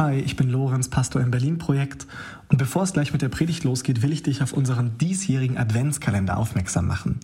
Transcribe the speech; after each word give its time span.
Hi, 0.00 0.14
ich 0.14 0.36
bin 0.36 0.48
Lorenz, 0.48 0.88
Pastor 0.88 1.20
im 1.20 1.32
Berlin-Projekt. 1.32 2.06
Und 2.46 2.58
bevor 2.58 2.84
es 2.84 2.92
gleich 2.92 3.12
mit 3.12 3.20
der 3.20 3.30
Predigt 3.30 3.64
losgeht, 3.64 4.00
will 4.00 4.12
ich 4.12 4.22
dich 4.22 4.44
auf 4.44 4.52
unseren 4.52 4.96
diesjährigen 4.96 5.58
Adventskalender 5.58 6.36
aufmerksam 6.36 6.86
machen. 6.86 7.18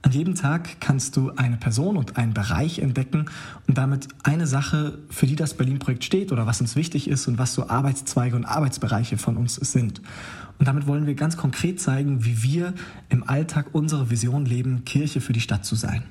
An 0.00 0.10
jedem 0.10 0.34
Tag 0.34 0.80
kannst 0.80 1.18
du 1.18 1.32
eine 1.36 1.58
Person 1.58 1.98
und 1.98 2.16
einen 2.16 2.32
Bereich 2.32 2.78
entdecken 2.78 3.26
und 3.68 3.76
damit 3.76 4.08
eine 4.22 4.46
Sache, 4.46 5.00
für 5.10 5.26
die 5.26 5.36
das 5.36 5.52
Berlin-Projekt 5.52 6.02
steht 6.02 6.32
oder 6.32 6.46
was 6.46 6.62
uns 6.62 6.76
wichtig 6.76 7.08
ist 7.08 7.28
und 7.28 7.36
was 7.36 7.52
so 7.52 7.68
Arbeitszweige 7.68 8.36
und 8.36 8.46
Arbeitsbereiche 8.46 9.18
von 9.18 9.36
uns 9.36 9.56
sind. 9.56 10.00
Und 10.58 10.66
damit 10.66 10.86
wollen 10.86 11.06
wir 11.06 11.16
ganz 11.16 11.36
konkret 11.36 11.78
zeigen, 11.78 12.24
wie 12.24 12.42
wir 12.42 12.72
im 13.10 13.28
Alltag 13.28 13.66
unsere 13.72 14.08
Vision 14.08 14.46
leben, 14.46 14.86
Kirche 14.86 15.20
für 15.20 15.34
die 15.34 15.42
Stadt 15.42 15.66
zu 15.66 15.74
sein. 15.74 16.04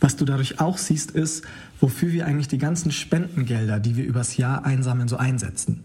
Was 0.00 0.16
du 0.16 0.24
dadurch 0.24 0.60
auch 0.60 0.78
siehst, 0.78 1.10
ist, 1.10 1.44
wofür 1.80 2.12
wir 2.12 2.26
eigentlich 2.26 2.48
die 2.48 2.58
ganzen 2.58 2.90
Spendengelder, 2.92 3.80
die 3.80 3.96
wir 3.96 4.04
übers 4.04 4.36
Jahr 4.36 4.64
einsammeln, 4.64 5.08
so 5.08 5.16
einsetzen. 5.16 5.84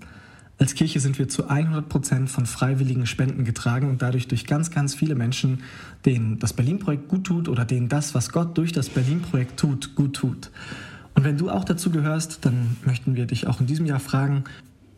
Als 0.61 0.75
Kirche 0.75 0.99
sind 0.99 1.17
wir 1.17 1.27
zu 1.27 1.47
100 1.47 1.89
Prozent 1.89 2.29
von 2.29 2.45
freiwilligen 2.45 3.07
Spenden 3.07 3.45
getragen 3.45 3.89
und 3.89 4.03
dadurch 4.03 4.27
durch 4.27 4.45
ganz, 4.45 4.69
ganz 4.69 4.93
viele 4.93 5.15
Menschen, 5.15 5.63
denen 6.05 6.37
das 6.37 6.53
Berlin-Projekt 6.53 7.07
gut 7.07 7.23
tut 7.23 7.49
oder 7.49 7.65
denen 7.65 7.89
das, 7.89 8.13
was 8.13 8.31
Gott 8.31 8.55
durch 8.59 8.71
das 8.71 8.89
Berlin-Projekt 8.89 9.57
tut, 9.59 9.95
gut 9.95 10.13
tut. 10.15 10.51
Und 11.15 11.23
wenn 11.23 11.37
du 11.37 11.49
auch 11.49 11.63
dazu 11.63 11.89
gehörst, 11.89 12.45
dann 12.45 12.77
möchten 12.85 13.15
wir 13.15 13.25
dich 13.25 13.47
auch 13.47 13.59
in 13.59 13.65
diesem 13.65 13.87
Jahr 13.87 13.99
fragen, 13.99 14.43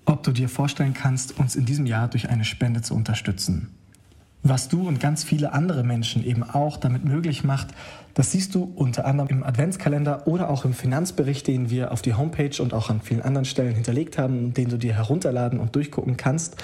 ob 0.05 0.23
du 0.23 0.31
dir 0.31 0.49
vorstellen 0.49 0.93
kannst, 0.93 1.39
uns 1.39 1.55
in 1.55 1.65
diesem 1.65 1.85
Jahr 1.85 2.09
durch 2.09 2.29
eine 2.29 2.43
Spende 2.43 2.81
zu 2.81 2.93
unterstützen. 2.93 3.69
Was 4.45 4.67
du 4.67 4.85
und 4.85 4.99
ganz 4.99 5.23
viele 5.23 5.53
andere 5.53 5.85
Menschen 5.85 6.25
eben 6.25 6.43
auch 6.43 6.75
damit 6.75 7.05
möglich 7.05 7.45
macht, 7.45 7.69
das 8.13 8.33
siehst 8.33 8.53
du 8.53 8.73
unter 8.75 9.05
anderem 9.05 9.29
im 9.29 9.43
Adventskalender 9.43 10.27
oder 10.27 10.49
auch 10.49 10.65
im 10.65 10.73
Finanzbericht, 10.73 11.47
den 11.47 11.69
wir 11.69 11.93
auf 11.93 12.01
die 12.01 12.13
Homepage 12.13 12.61
und 12.61 12.73
auch 12.73 12.89
an 12.89 12.99
vielen 12.99 13.21
anderen 13.21 13.45
Stellen 13.45 13.73
hinterlegt 13.73 14.17
haben, 14.17 14.53
den 14.53 14.67
du 14.67 14.77
dir 14.77 14.95
herunterladen 14.95 15.61
und 15.61 15.77
durchgucken 15.77 16.17
kannst. 16.17 16.57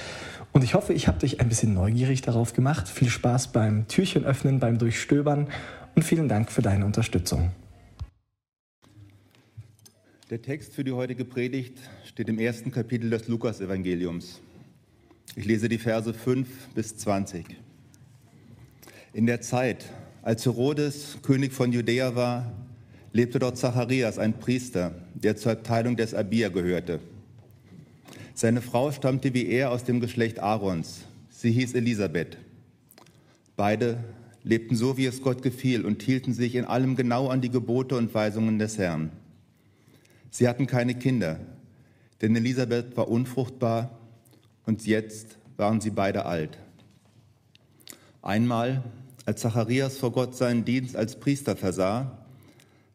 Und 0.51 0.65
ich 0.65 0.73
hoffe, 0.73 0.91
ich 0.91 1.07
habe 1.07 1.19
dich 1.19 1.39
ein 1.39 1.47
bisschen 1.47 1.73
neugierig 1.73 2.21
darauf 2.21 2.51
gemacht. 2.51 2.89
Viel 2.89 3.07
Spaß 3.07 3.53
beim 3.53 3.87
Türchen 3.87 4.25
öffnen, 4.25 4.59
beim 4.59 4.77
Durchstöbern 4.77 5.47
und 5.95 6.03
vielen 6.03 6.27
Dank 6.27 6.51
für 6.51 6.61
deine 6.61 6.85
Unterstützung. 6.85 7.51
Der 10.29 10.41
Text 10.41 10.73
für 10.73 10.83
die 10.83 10.91
heutige 10.91 11.23
Predigt 11.23 11.77
steht 12.03 12.27
im 12.27 12.39
ersten 12.39 12.71
Kapitel 12.71 13.09
des 13.09 13.29
Lukas-Evangeliums. 13.29 14.41
Ich 15.37 15.45
lese 15.45 15.69
die 15.69 15.77
Verse 15.77 16.13
5 16.13 16.47
bis 16.75 16.97
20. 16.97 17.68
In 19.11 19.25
der 19.25 19.41
Zeit, 19.41 19.85
als 20.21 20.45
Herodes 20.45 21.17
König 21.23 21.51
von 21.51 21.71
Judäa 21.71 22.15
war, 22.15 22.51
lebte 23.11 23.39
dort 23.39 23.57
Zacharias, 23.57 24.19
ein 24.19 24.33
Priester, 24.39 24.93
der 25.15 25.35
zur 25.35 25.53
Abteilung 25.53 25.95
des 25.97 26.13
Abia 26.13 26.49
gehörte. 26.49 26.99
Seine 28.35 28.61
Frau 28.61 28.91
stammte 28.91 29.33
wie 29.33 29.47
er 29.47 29.71
aus 29.71 29.83
dem 29.83 29.99
Geschlecht 29.99 30.39
Aarons. 30.39 31.01
Sie 31.29 31.51
hieß 31.51 31.73
Elisabeth. 31.73 32.37
Beide 33.55 33.97
lebten 34.43 34.75
so, 34.75 34.95
wie 34.95 35.07
es 35.07 35.23
Gott 35.23 35.41
gefiel 35.41 35.85
und 35.85 36.03
hielten 36.03 36.33
sich 36.33 36.53
in 36.53 36.65
allem 36.65 36.95
genau 36.95 37.29
an 37.29 37.41
die 37.41 37.49
Gebote 37.49 37.97
und 37.97 38.13
Weisungen 38.13 38.59
des 38.59 38.77
Herrn. 38.77 39.11
Sie 40.29 40.47
hatten 40.47 40.67
keine 40.67 40.93
Kinder, 40.93 41.39
denn 42.21 42.35
Elisabeth 42.35 42.95
war 42.95 43.07
unfruchtbar 43.07 43.97
und 44.67 44.85
jetzt 44.85 45.39
waren 45.57 45.81
sie 45.81 45.89
beide 45.89 46.25
alt. 46.25 46.59
Einmal, 48.21 48.83
als 49.29 49.41
Zacharias 49.41 49.99
vor 49.99 50.11
Gott 50.11 50.35
seinen 50.35 50.65
Dienst 50.65 50.95
als 50.95 51.19
Priester 51.19 51.55
versah, 51.55 52.25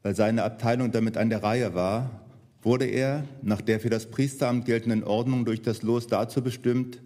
weil 0.02 0.16
seine 0.16 0.42
Abteilung 0.42 0.90
damit 0.90 1.16
an 1.16 1.30
der 1.30 1.44
Reihe 1.44 1.74
war, 1.74 2.24
wurde 2.60 2.86
er, 2.86 3.22
nach 3.40 3.60
der 3.60 3.78
für 3.78 3.88
das 3.88 4.10
Priesteramt 4.10 4.64
geltenden 4.64 5.04
Ordnung 5.04 5.44
durch 5.44 5.62
das 5.62 5.82
Los 5.82 6.08
dazu 6.08 6.42
bestimmt, 6.42 7.00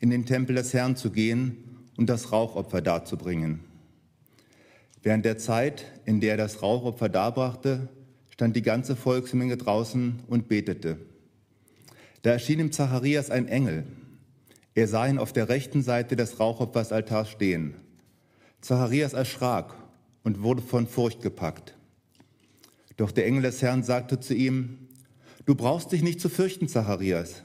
in 0.00 0.10
den 0.10 0.26
Tempel 0.26 0.54
des 0.54 0.74
Herrn 0.74 0.96
zu 0.96 1.10
gehen 1.10 1.56
und 1.96 2.10
das 2.10 2.30
Rauchopfer 2.30 2.82
darzubringen. 2.82 3.60
Während 5.02 5.24
der 5.24 5.38
Zeit, 5.38 5.86
in 6.04 6.20
der 6.20 6.32
er 6.32 6.36
das 6.36 6.60
Rauchopfer 6.60 7.08
darbrachte, 7.08 7.88
stand 8.28 8.54
die 8.54 8.60
ganze 8.60 8.96
Volksmenge 8.96 9.56
draußen 9.56 10.20
und 10.26 10.46
betete. 10.46 10.98
Da 12.20 12.32
erschien 12.32 12.60
ihm 12.60 12.70
Zacharias 12.70 13.30
ein 13.30 13.48
Engel. 13.48 13.84
Er 14.74 14.88
sah 14.88 15.06
ihn 15.06 15.16
auf 15.16 15.32
der 15.32 15.48
rechten 15.48 15.80
Seite 15.80 16.16
des 16.16 16.38
Rauchopfersaltars 16.38 17.30
stehen. 17.30 17.87
Zacharias 18.60 19.12
erschrak 19.12 19.74
und 20.24 20.42
wurde 20.42 20.62
von 20.62 20.86
Furcht 20.86 21.22
gepackt. 21.22 21.74
Doch 22.96 23.12
der 23.12 23.26
Engel 23.26 23.42
des 23.42 23.62
Herrn 23.62 23.82
sagte 23.82 24.20
zu 24.20 24.34
ihm, 24.34 24.88
Du 25.46 25.54
brauchst 25.54 25.92
dich 25.92 26.02
nicht 26.02 26.20
zu 26.20 26.28
fürchten, 26.28 26.68
Zacharias. 26.68 27.42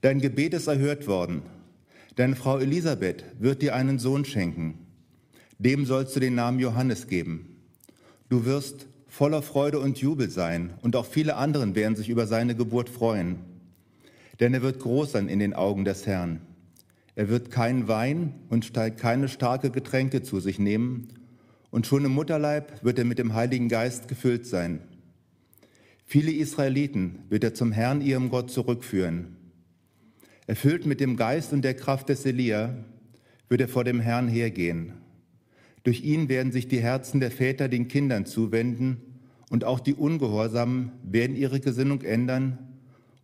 Dein 0.00 0.20
Gebet 0.20 0.54
ist 0.54 0.66
erhört 0.66 1.06
worden. 1.06 1.42
Deine 2.16 2.36
Frau 2.36 2.58
Elisabeth 2.58 3.24
wird 3.38 3.60
dir 3.60 3.74
einen 3.74 3.98
Sohn 3.98 4.24
schenken. 4.24 4.78
Dem 5.58 5.84
sollst 5.84 6.16
du 6.16 6.20
den 6.20 6.36
Namen 6.36 6.58
Johannes 6.58 7.06
geben. 7.06 7.60
Du 8.30 8.46
wirst 8.46 8.86
voller 9.08 9.42
Freude 9.42 9.78
und 9.78 9.98
Jubel 9.98 10.30
sein, 10.30 10.74
und 10.80 10.96
auch 10.96 11.06
viele 11.06 11.36
anderen 11.36 11.74
werden 11.74 11.96
sich 11.96 12.08
über 12.08 12.26
seine 12.26 12.56
Geburt 12.56 12.88
freuen. 12.88 13.40
Denn 14.40 14.54
er 14.54 14.62
wird 14.62 14.80
groß 14.80 15.12
sein 15.12 15.28
in 15.28 15.38
den 15.38 15.52
Augen 15.52 15.84
des 15.84 16.06
Herrn. 16.06 16.40
Er 17.16 17.28
wird 17.28 17.50
keinen 17.50 17.86
Wein 17.86 18.34
und 18.48 18.72
keine 18.96 19.28
starke 19.28 19.70
Getränke 19.70 20.22
zu 20.22 20.40
sich 20.40 20.58
nehmen, 20.58 21.08
und 21.70 21.88
schon 21.88 22.04
im 22.04 22.12
Mutterleib 22.12 22.84
wird 22.84 23.00
er 23.00 23.04
mit 23.04 23.18
dem 23.18 23.34
Heiligen 23.34 23.68
Geist 23.68 24.06
gefüllt 24.06 24.46
sein. 24.46 24.78
Viele 26.04 26.30
Israeliten 26.30 27.18
wird 27.28 27.42
er 27.42 27.54
zum 27.54 27.72
Herrn, 27.72 28.00
ihrem 28.00 28.28
Gott, 28.28 28.52
zurückführen. 28.52 29.36
Erfüllt 30.46 30.86
mit 30.86 31.00
dem 31.00 31.16
Geist 31.16 31.52
und 31.52 31.62
der 31.62 31.74
Kraft 31.74 32.10
des 32.10 32.26
Elia 32.26 32.76
wird 33.48 33.60
er 33.60 33.68
vor 33.68 33.82
dem 33.82 33.98
Herrn 33.98 34.28
hergehen. 34.28 34.92
Durch 35.82 36.04
ihn 36.04 36.28
werden 36.28 36.52
sich 36.52 36.68
die 36.68 36.80
Herzen 36.80 37.18
der 37.18 37.30
Väter 37.30 37.68
den 37.68 37.88
Kindern 37.88 38.24
zuwenden 38.24 38.98
und 39.50 39.64
auch 39.64 39.80
die 39.80 39.94
Ungehorsamen 39.94 40.92
werden 41.02 41.34
ihre 41.34 41.60
Gesinnung 41.60 42.02
ändern 42.02 42.58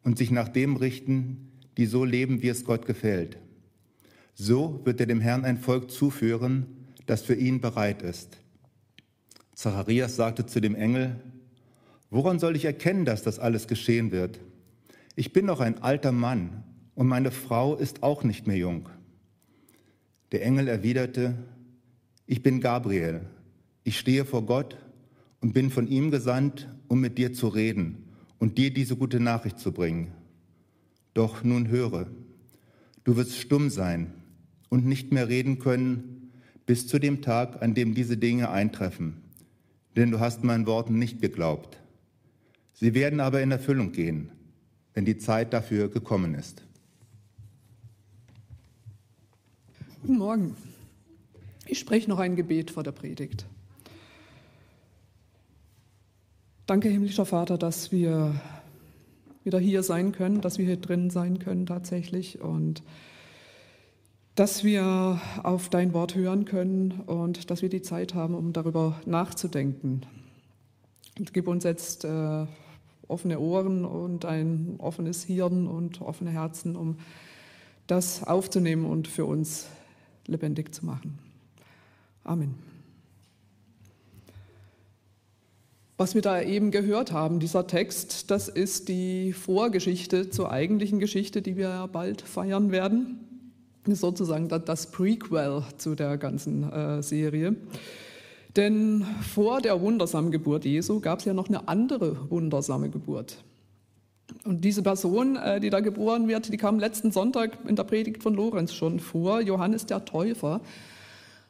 und 0.03 0.19
sich 0.19 0.31
nach 0.31 0.49
dem 0.49 0.77
richten, 0.77 1.53
die 1.77 1.87
so 1.87 2.05
leben, 2.05 2.43
wie 2.43 2.49
es 2.49 2.65
Gott 2.65 2.85
gefällt. 2.85 3.39
So 4.35 4.81
wird 4.85 5.01
er 5.01 5.07
dem 5.07 5.21
Herrn 5.21 5.45
ein 5.45 5.59
Volk 5.59 5.91
zuführen, 5.91 6.67
das 7.07 7.23
für 7.23 7.35
ihn 7.35 7.61
bereit 7.61 8.03
ist. 8.03 8.39
Zacharias 9.55 10.17
sagte 10.17 10.47
zu 10.47 10.61
dem 10.61 10.75
Engel, 10.75 11.21
Woran 12.11 12.41
soll 12.41 12.57
ich 12.57 12.65
erkennen, 12.65 13.05
dass 13.05 13.23
das 13.23 13.39
alles 13.39 13.69
geschehen 13.69 14.11
wird? 14.11 14.41
Ich 15.15 15.33
bin 15.33 15.47
noch 15.47 15.61
ein 15.61 15.81
alter 15.83 16.11
Mann 16.11 16.65
und 16.95 17.07
meine 17.07 17.31
Frau 17.31 17.77
ist 17.77 18.03
auch 18.03 18.25
nicht 18.25 18.47
mehr 18.47 18.57
jung. 18.57 18.89
Der 20.33 20.45
Engel 20.45 20.67
erwiderte, 20.67 21.35
ich 22.27 22.43
bin 22.43 22.61
Gabriel, 22.61 23.23
ich 23.85 23.99
stehe 23.99 24.25
vor 24.25 24.45
Gott 24.45 24.77
und 25.41 25.53
bin 25.53 25.71
von 25.71 25.87
ihm 25.87 26.11
gesandt, 26.11 26.69
um 26.89 27.01
mit 27.01 27.17
dir 27.17 27.33
zu 27.33 27.49
reden 27.49 28.09
und 28.39 28.59
dir 28.59 28.73
diese 28.73 28.97
gute 28.97 29.21
Nachricht 29.21 29.59
zu 29.59 29.73
bringen. 29.73 30.13
Doch 31.15 31.45
nun 31.45 31.69
höre, 31.69 32.09
du 33.05 33.17
wirst 33.17 33.37
stumm 33.37 33.71
sein 33.71 34.15
und 34.71 34.87
nicht 34.87 35.13
mehr 35.13 35.29
reden 35.29 35.59
können 35.59 36.33
bis 36.65 36.87
zu 36.87 36.99
dem 36.99 37.21
Tag, 37.21 37.61
an 37.63 37.75
dem 37.75 37.95
diese 37.95 38.17
Dinge 38.17 38.51
eintreffen, 38.51 39.21
denn 39.97 40.11
du 40.11 40.21
hast 40.21 40.45
meinen 40.45 40.67
Worten 40.67 40.99
nicht 40.99 41.21
geglaubt. 41.21 41.79
Sie 42.73 42.95
werden 42.95 43.21
aber 43.21 43.43
in 43.43 43.51
Erfüllung 43.51 43.93
gehen, 43.93 44.31
wenn 44.95 45.05
die 45.05 45.19
Zeit 45.19 45.53
dafür 45.53 45.89
gekommen 45.89 46.35
ist. 46.35 46.63
Guten 50.01 50.17
Morgen. 50.17 50.57
Ich 51.67 51.79
spreche 51.79 52.09
noch 52.09 52.19
ein 52.19 52.37
Gebet 52.37 52.71
vor 52.71 52.83
der 52.83 52.93
Predigt. 52.93 53.47
Danke, 56.67 56.89
himmlischer 56.89 57.27
Vater, 57.27 57.59
dass 57.59 57.93
wir 57.93 58.41
wieder 59.45 59.59
hier 59.59 59.83
sein 59.83 60.13
können, 60.13 60.41
dass 60.41 60.59
wir 60.59 60.65
hier 60.67 60.77
drin 60.77 61.11
sein 61.11 61.39
können 61.39 61.67
tatsächlich 61.67 62.41
und 62.41 62.83
dass 64.41 64.65
wir 64.65 65.21
auf 65.43 65.69
dein 65.69 65.93
Wort 65.93 66.15
hören 66.15 66.47
können 66.47 67.03
und 67.05 67.51
dass 67.51 67.61
wir 67.61 67.69
die 67.69 67.83
Zeit 67.83 68.15
haben, 68.15 68.35
um 68.35 68.55
darüber 68.55 68.99
nachzudenken. 69.05 70.01
Gib 71.35 71.47
uns 71.47 71.63
jetzt 71.63 72.07
äh, 72.07 72.47
offene 73.07 73.39
Ohren 73.39 73.85
und 73.85 74.25
ein 74.25 74.77
offenes 74.79 75.25
Hirn 75.25 75.67
und 75.67 76.01
offene 76.01 76.31
Herzen, 76.31 76.75
um 76.75 76.97
das 77.87 78.25
aufzunehmen 78.25 78.87
und 78.87 79.09
für 79.09 79.27
uns 79.27 79.67
lebendig 80.27 80.75
zu 80.75 80.87
machen. 80.87 81.19
Amen. 82.25 82.55
Was 85.99 86.15
wir 86.15 86.23
da 86.23 86.41
eben 86.41 86.71
gehört 86.71 87.13
haben, 87.13 87.41
dieser 87.41 87.67
Text, 87.67 88.31
das 88.31 88.49
ist 88.49 88.89
die 88.89 89.35
Vorgeschichte 89.35 90.31
zur 90.31 90.51
eigentlichen 90.51 90.99
Geschichte, 90.99 91.43
die 91.43 91.59
wir 91.59 91.91
bald 91.93 92.23
feiern 92.23 92.73
werden. 92.73 93.27
Sozusagen 93.95 94.49
das 94.49 94.91
Prequel 94.91 95.63
zu 95.77 95.95
der 95.95 96.19
ganzen 96.19 96.71
äh, 96.71 97.03
Serie. 97.03 97.57
Denn 98.57 99.05
vor 99.23 99.61
der 99.61 99.81
wundersamen 99.81 100.31
Geburt 100.31 100.65
Jesu 100.65 101.01
gab 101.01 101.21
es 101.21 101.25
ja 101.25 101.35
noch 101.35 101.49
eine 101.49 101.69
andere 101.69 102.31
wundersame 102.31 102.91
Geburt. 102.91 103.45
Und 104.45 104.65
diese 104.65 104.83
Person, 104.83 105.37
äh, 105.37 105.61
die 105.61 105.71
da 105.71 105.81
geboren 105.81 106.29
wird, 106.29 106.53
die 106.53 106.57
kam 106.57 106.79
letzten 106.79 107.13
Sonntag 107.13 107.59
in 107.67 107.77
der 107.77 107.85
Predigt 107.85 108.23
von 108.23 108.35
Lorenz 108.35 108.73
schon 108.73 109.01
vor, 109.01 109.41
Johannes 109.41 109.87
der 109.87 110.05
Täufer. 110.05 110.61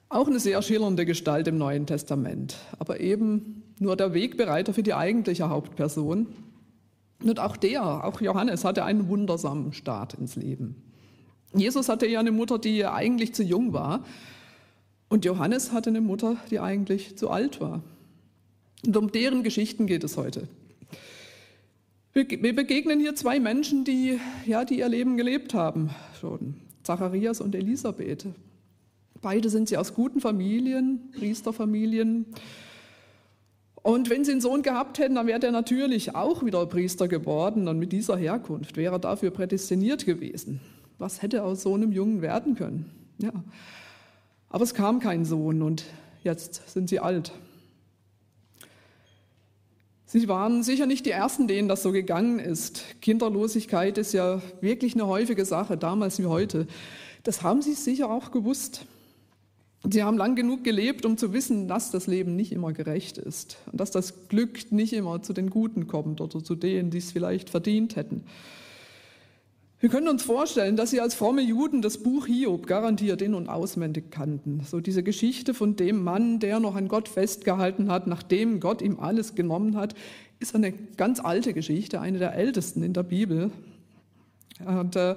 Auch 0.08 0.26
eine 0.26 0.40
sehr 0.40 0.60
schillernde 0.62 1.06
Gestalt 1.06 1.46
im 1.46 1.56
Neuen 1.56 1.86
Testament, 1.86 2.56
aber 2.78 3.00
eben 3.00 3.62
nur 3.78 3.96
der 3.96 4.12
Wegbereiter 4.12 4.74
für 4.74 4.82
die 4.82 4.94
eigentliche 4.94 5.48
Hauptperson. 5.48 6.26
Und 7.22 7.38
auch 7.38 7.56
der, 7.56 8.04
auch 8.04 8.20
Johannes, 8.20 8.64
hatte 8.64 8.84
einen 8.84 9.08
wundersamen 9.08 9.72
Start 9.72 10.14
ins 10.14 10.36
Leben. 10.36 10.89
Jesus 11.52 11.88
hatte 11.88 12.06
ja 12.06 12.20
eine 12.20 12.32
Mutter, 12.32 12.58
die 12.58 12.84
eigentlich 12.84 13.34
zu 13.34 13.42
jung 13.42 13.72
war. 13.72 14.04
Und 15.08 15.24
Johannes 15.24 15.72
hatte 15.72 15.90
eine 15.90 16.00
Mutter, 16.00 16.36
die 16.50 16.60
eigentlich 16.60 17.16
zu 17.16 17.30
alt 17.30 17.60
war. 17.60 17.82
Und 18.86 18.96
um 18.96 19.10
deren 19.10 19.42
Geschichten 19.42 19.86
geht 19.86 20.04
es 20.04 20.16
heute. 20.16 20.48
Wir 22.12 22.54
begegnen 22.54 22.98
hier 22.98 23.14
zwei 23.14 23.38
Menschen, 23.38 23.84
die, 23.84 24.18
ja, 24.46 24.64
die 24.64 24.78
ihr 24.78 24.88
Leben 24.88 25.16
gelebt 25.16 25.54
haben 25.54 25.90
schon. 26.20 26.54
Zacharias 26.82 27.40
und 27.40 27.54
Elisabeth. 27.54 28.26
Beide 29.20 29.48
sind 29.50 29.68
sie 29.68 29.76
aus 29.76 29.94
guten 29.94 30.20
Familien, 30.20 31.10
Priesterfamilien. 31.12 32.26
Und 33.82 34.10
wenn 34.10 34.24
sie 34.24 34.32
einen 34.32 34.40
Sohn 34.40 34.62
gehabt 34.62 34.98
hätten, 34.98 35.14
dann 35.14 35.26
wäre 35.26 35.40
der 35.40 35.52
natürlich 35.52 36.14
auch 36.14 36.44
wieder 36.44 36.66
Priester 36.66 37.06
geworden 37.06 37.68
und 37.68 37.78
mit 37.78 37.92
dieser 37.92 38.16
Herkunft 38.16 38.76
wäre 38.76 38.98
dafür 38.98 39.30
prädestiniert 39.30 40.04
gewesen. 40.04 40.60
Was 41.00 41.22
hätte 41.22 41.44
aus 41.44 41.62
so 41.62 41.74
einem 41.74 41.92
Jungen 41.92 42.20
werden 42.20 42.56
können? 42.56 42.90
Ja. 43.16 43.32
Aber 44.50 44.64
es 44.64 44.74
kam 44.74 45.00
kein 45.00 45.24
Sohn 45.24 45.62
und 45.62 45.84
jetzt 46.22 46.70
sind 46.70 46.90
sie 46.90 47.00
alt. 47.00 47.32
Sie 50.04 50.28
waren 50.28 50.62
sicher 50.62 50.84
nicht 50.84 51.06
die 51.06 51.10
Ersten, 51.12 51.48
denen 51.48 51.68
das 51.68 51.82
so 51.82 51.92
gegangen 51.92 52.38
ist. 52.38 52.84
Kinderlosigkeit 53.00 53.96
ist 53.96 54.12
ja 54.12 54.42
wirklich 54.60 54.92
eine 54.92 55.06
häufige 55.06 55.46
Sache, 55.46 55.78
damals 55.78 56.18
wie 56.18 56.26
heute. 56.26 56.66
Das 57.22 57.42
haben 57.42 57.62
Sie 57.62 57.72
sicher 57.72 58.10
auch 58.10 58.30
gewusst. 58.30 58.84
Sie 59.90 60.02
haben 60.02 60.18
lang 60.18 60.36
genug 60.36 60.64
gelebt, 60.64 61.06
um 61.06 61.16
zu 61.16 61.32
wissen, 61.32 61.66
dass 61.66 61.90
das 61.90 62.08
Leben 62.08 62.36
nicht 62.36 62.52
immer 62.52 62.74
gerecht 62.74 63.16
ist 63.16 63.56
und 63.72 63.80
dass 63.80 63.90
das 63.90 64.28
Glück 64.28 64.70
nicht 64.70 64.92
immer 64.92 65.22
zu 65.22 65.32
den 65.32 65.48
Guten 65.48 65.86
kommt 65.86 66.20
oder 66.20 66.44
zu 66.44 66.54
denen, 66.54 66.90
die 66.90 66.98
es 66.98 67.10
vielleicht 67.10 67.48
verdient 67.48 67.96
hätten. 67.96 68.24
Wir 69.80 69.88
können 69.88 70.08
uns 70.08 70.22
vorstellen, 70.22 70.76
dass 70.76 70.90
Sie 70.90 71.00
als 71.00 71.14
fromme 71.14 71.40
Juden 71.40 71.80
das 71.80 72.02
Buch 72.02 72.26
Hiob 72.26 72.66
garantiert 72.66 73.22
in- 73.22 73.32
und 73.32 73.48
auswendig 73.48 74.10
kannten. 74.10 74.60
So 74.62 74.80
diese 74.80 75.02
Geschichte 75.02 75.54
von 75.54 75.74
dem 75.74 76.04
Mann, 76.04 76.38
der 76.38 76.60
noch 76.60 76.76
an 76.76 76.86
Gott 76.86 77.08
festgehalten 77.08 77.90
hat, 77.90 78.06
nachdem 78.06 78.60
Gott 78.60 78.82
ihm 78.82 79.00
alles 79.00 79.34
genommen 79.34 79.76
hat, 79.76 79.94
ist 80.38 80.54
eine 80.54 80.72
ganz 80.72 81.18
alte 81.18 81.54
Geschichte, 81.54 81.98
eine 81.98 82.18
der 82.18 82.34
ältesten 82.34 82.82
in 82.82 82.92
der 82.92 83.04
Bibel. 83.04 83.50
Und, 84.66 84.96
äh, 84.96 85.16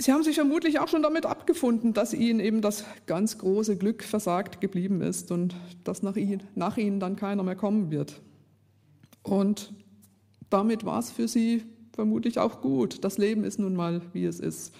Sie 0.00 0.12
haben 0.12 0.24
sich 0.24 0.36
vermutlich 0.36 0.80
auch 0.80 0.88
schon 0.88 1.02
damit 1.02 1.26
abgefunden, 1.26 1.92
dass 1.92 2.14
Ihnen 2.14 2.40
eben 2.40 2.62
das 2.62 2.84
ganz 3.06 3.38
große 3.38 3.76
Glück 3.76 4.02
versagt 4.02 4.62
geblieben 4.62 5.02
ist 5.02 5.30
und 5.30 5.54
dass 5.84 6.02
nach 6.02 6.16
Ihnen, 6.16 6.42
nach 6.54 6.78
Ihnen 6.78 6.98
dann 6.98 7.14
keiner 7.14 7.42
mehr 7.42 7.56
kommen 7.56 7.90
wird. 7.90 8.22
Und 9.22 9.72
damit 10.48 10.84
war 10.84 10.98
es 10.98 11.12
für 11.12 11.28
Sie 11.28 11.62
vermutlich 11.94 12.38
auch 12.38 12.60
gut. 12.60 13.04
Das 13.04 13.18
Leben 13.18 13.44
ist 13.44 13.58
nun 13.58 13.74
mal, 13.74 14.02
wie 14.12 14.24
es 14.24 14.40
ist. 14.40 14.74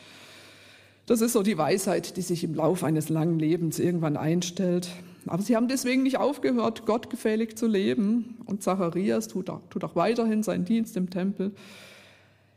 Das 1.07 1.21
ist 1.21 1.33
so 1.33 1.43
die 1.43 1.59
Weisheit, 1.59 2.17
die 2.17 2.23
sich 2.23 2.45
im 2.45 2.55
Lauf 2.55 2.83
eines 2.83 3.09
langen 3.09 3.39
Lebens 3.39 3.79
irgendwann 3.79 4.17
einstellt. 4.17 4.89
Aber 5.27 5.43
sie 5.43 5.57
haben 5.57 5.69
deswegen 5.69 6.03
nicht 6.03 6.19
aufgehört, 6.19 6.87
gottgefällig 6.87 7.57
zu 7.57 7.67
leben. 7.67 8.39
Und 8.47 8.63
Zacharias 8.63 9.29
tut 9.29 9.51
auch, 9.51 9.61
tut 9.71 9.85
auch 9.85 9.97
weiterhin 9.97 10.43
seinen 10.43 10.65
Dienst 10.65 10.97
im 10.97 11.11
Tempel. 11.11 11.53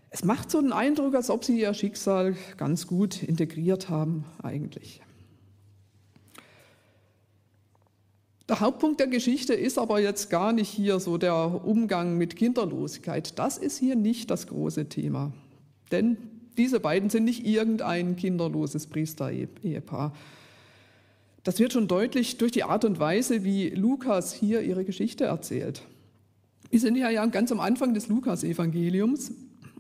Es 0.10 0.24
macht 0.24 0.50
so 0.50 0.58
einen 0.58 0.72
Eindruck, 0.72 1.16
als 1.16 1.30
ob 1.30 1.44
sie 1.44 1.60
ihr 1.60 1.74
Schicksal 1.74 2.36
ganz 2.56 2.88
gut 2.88 3.22
integriert 3.22 3.90
haben, 3.90 4.24
eigentlich. 4.42 5.02
Der 8.50 8.62
Hauptpunkt 8.62 9.00
der 9.02 9.08
Geschichte 9.08 9.54
ist 9.54 9.78
aber 9.78 10.00
jetzt 10.00 10.30
gar 10.30 10.54
nicht 10.54 10.70
hier 10.70 11.02
so 11.02 11.18
der 11.18 11.66
Umgang 11.66 12.18
mit 12.18 12.38
Kinderlosigkeit. 12.38 13.38
Das 13.38 13.58
ist 13.58 13.78
hier 13.78 13.96
nicht 13.96 14.32
das 14.32 14.48
große 14.48 14.88
Thema. 14.88 15.34
Denn 15.92 16.18
diese 16.58 16.80
beiden 16.80 17.10
sind 17.10 17.26
nicht 17.26 17.46
irgendein 17.46 18.16
kinderloses 18.16 18.88
Priester-Ehepaar. 18.88 20.14
Das 21.44 21.60
wird 21.60 21.74
schon 21.74 21.88
deutlich 21.88 22.38
durch 22.38 22.52
die 22.52 22.64
Art 22.64 22.86
und 22.86 23.00
Weise, 23.00 23.44
wie 23.44 23.70
Lukas 23.70 24.34
hier 24.34 24.62
ihre 24.62 24.86
Geschichte 24.86 25.26
erzählt. 25.26 25.82
Wir 26.70 26.80
sind 26.80 26.96
ja 26.96 27.26
ganz 27.28 27.52
am 27.52 27.60
Anfang 27.60 27.94
des 27.94 28.08
Lukas-Evangeliums. 28.08 29.32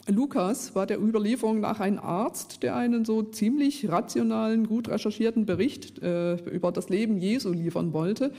Lukas 0.08 0.74
war 0.74 0.86
der 0.88 1.00
Überlieferung 1.00 1.60
nach 1.60 1.80
ein 1.80 2.00
Arzt, 2.00 2.64
der 2.64 2.76
einen 2.76 3.04
so 3.04 3.24
ziemlich 3.24 3.90
rationalen, 3.90 4.68
gut 4.68 4.88
recherchierten 4.88 5.46
Bericht 5.46 6.02
äh, 6.02 6.36
über 6.50 6.72
das 6.72 6.90
Leben 6.90 7.18
Jesu 7.18 7.52
liefern 7.52 7.94
wollte. 7.94 8.32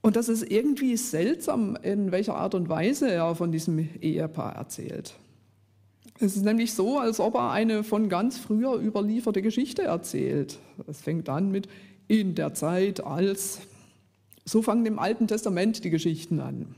Und 0.00 0.16
das 0.16 0.28
ist 0.28 0.50
irgendwie 0.50 0.96
seltsam, 0.96 1.76
in 1.80 2.10
welcher 2.10 2.34
Art 2.34 2.56
und 2.56 2.68
Weise 2.68 3.08
er 3.08 3.36
von 3.36 3.52
diesem 3.52 3.88
Ehepaar 4.00 4.56
erzählt. 4.56 5.14
Es 6.18 6.36
ist 6.36 6.44
nämlich 6.44 6.74
so, 6.74 6.98
als 6.98 7.20
ob 7.20 7.36
er 7.36 7.52
eine 7.52 7.84
von 7.84 8.08
ganz 8.08 8.36
früher 8.36 8.74
überlieferte 8.74 9.42
Geschichte 9.42 9.82
erzählt. 9.82 10.58
Es 10.88 11.00
fängt 11.00 11.28
an 11.28 11.50
mit 11.52 11.68
in 12.08 12.34
der 12.34 12.52
Zeit 12.54 13.02
als. 13.04 13.60
So 14.44 14.60
fangen 14.60 14.84
im 14.86 14.98
Alten 14.98 15.28
Testament 15.28 15.84
die 15.84 15.90
Geschichten 15.90 16.40
an. 16.40 16.74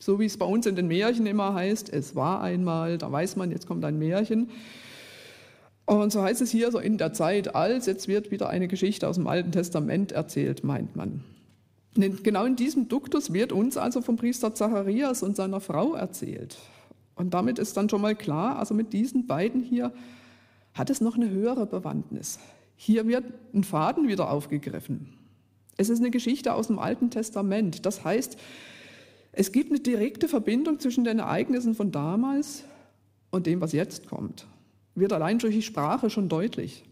So 0.00 0.18
wie 0.18 0.24
es 0.24 0.38
bei 0.38 0.46
uns 0.46 0.64
in 0.64 0.76
den 0.76 0.88
Märchen 0.88 1.26
immer 1.26 1.52
heißt, 1.52 1.92
es 1.92 2.16
war 2.16 2.40
einmal, 2.40 2.96
da 2.96 3.12
weiß 3.12 3.36
man, 3.36 3.50
jetzt 3.50 3.66
kommt 3.66 3.84
ein 3.84 3.98
Märchen. 3.98 4.48
Und 5.84 6.10
so 6.10 6.22
heißt 6.22 6.40
es 6.40 6.50
hier 6.50 6.72
so 6.72 6.78
in 6.78 6.96
der 6.96 7.12
Zeit 7.12 7.54
als, 7.54 7.84
jetzt 7.84 8.08
wird 8.08 8.30
wieder 8.30 8.48
eine 8.48 8.66
Geschichte 8.66 9.06
aus 9.06 9.16
dem 9.16 9.26
Alten 9.26 9.52
Testament 9.52 10.10
erzählt, 10.10 10.64
meint 10.64 10.96
man. 10.96 11.22
Genau 11.94 12.46
in 12.46 12.56
diesem 12.56 12.88
Duktus 12.88 13.34
wird 13.34 13.52
uns 13.52 13.76
also 13.76 14.00
vom 14.00 14.16
Priester 14.16 14.54
Zacharias 14.54 15.22
und 15.22 15.36
seiner 15.36 15.60
Frau 15.60 15.92
erzählt. 15.94 16.56
Und 17.14 17.34
damit 17.34 17.58
ist 17.58 17.76
dann 17.76 17.90
schon 17.90 18.00
mal 18.00 18.14
klar, 18.14 18.58
also 18.58 18.72
mit 18.72 18.94
diesen 18.94 19.26
beiden 19.26 19.62
hier 19.62 19.92
hat 20.72 20.88
es 20.88 21.02
noch 21.02 21.16
eine 21.16 21.28
höhere 21.28 21.66
Bewandtnis. 21.66 22.38
Hier 22.74 23.06
wird 23.06 23.24
ein 23.52 23.64
Faden 23.64 24.08
wieder 24.08 24.30
aufgegriffen. 24.30 25.12
Es 25.76 25.90
ist 25.90 25.98
eine 25.98 26.10
Geschichte 26.10 26.54
aus 26.54 26.68
dem 26.68 26.78
Alten 26.78 27.10
Testament. 27.10 27.84
Das 27.84 28.02
heißt, 28.02 28.38
es 29.40 29.52
gibt 29.52 29.70
eine 29.70 29.80
direkte 29.80 30.28
Verbindung 30.28 30.80
zwischen 30.80 31.04
den 31.04 31.18
Ereignissen 31.18 31.74
von 31.74 31.90
damals 31.90 32.64
und 33.30 33.46
dem, 33.46 33.62
was 33.62 33.72
jetzt 33.72 34.06
kommt. 34.06 34.46
Wird 34.94 35.14
allein 35.14 35.38
durch 35.38 35.54
die 35.54 35.62
Sprache 35.62 36.10
schon 36.10 36.28
deutlich. 36.28 36.84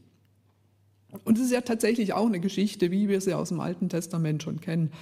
Und 1.25 1.37
es 1.37 1.45
ist 1.45 1.53
ja 1.53 1.61
tatsächlich 1.61 2.15
auch 2.15 2.25
eine 2.25 2.41
Geschichte, 2.41 2.91
wie 2.91 3.11
wir 3.11 3.21
sie 3.21 3.35
aus 3.35 3.51
dem 3.51 3.61
Alten 3.61 3.91
Testament 3.91 4.43
schon 4.43 4.63
kennen. 4.63 4.93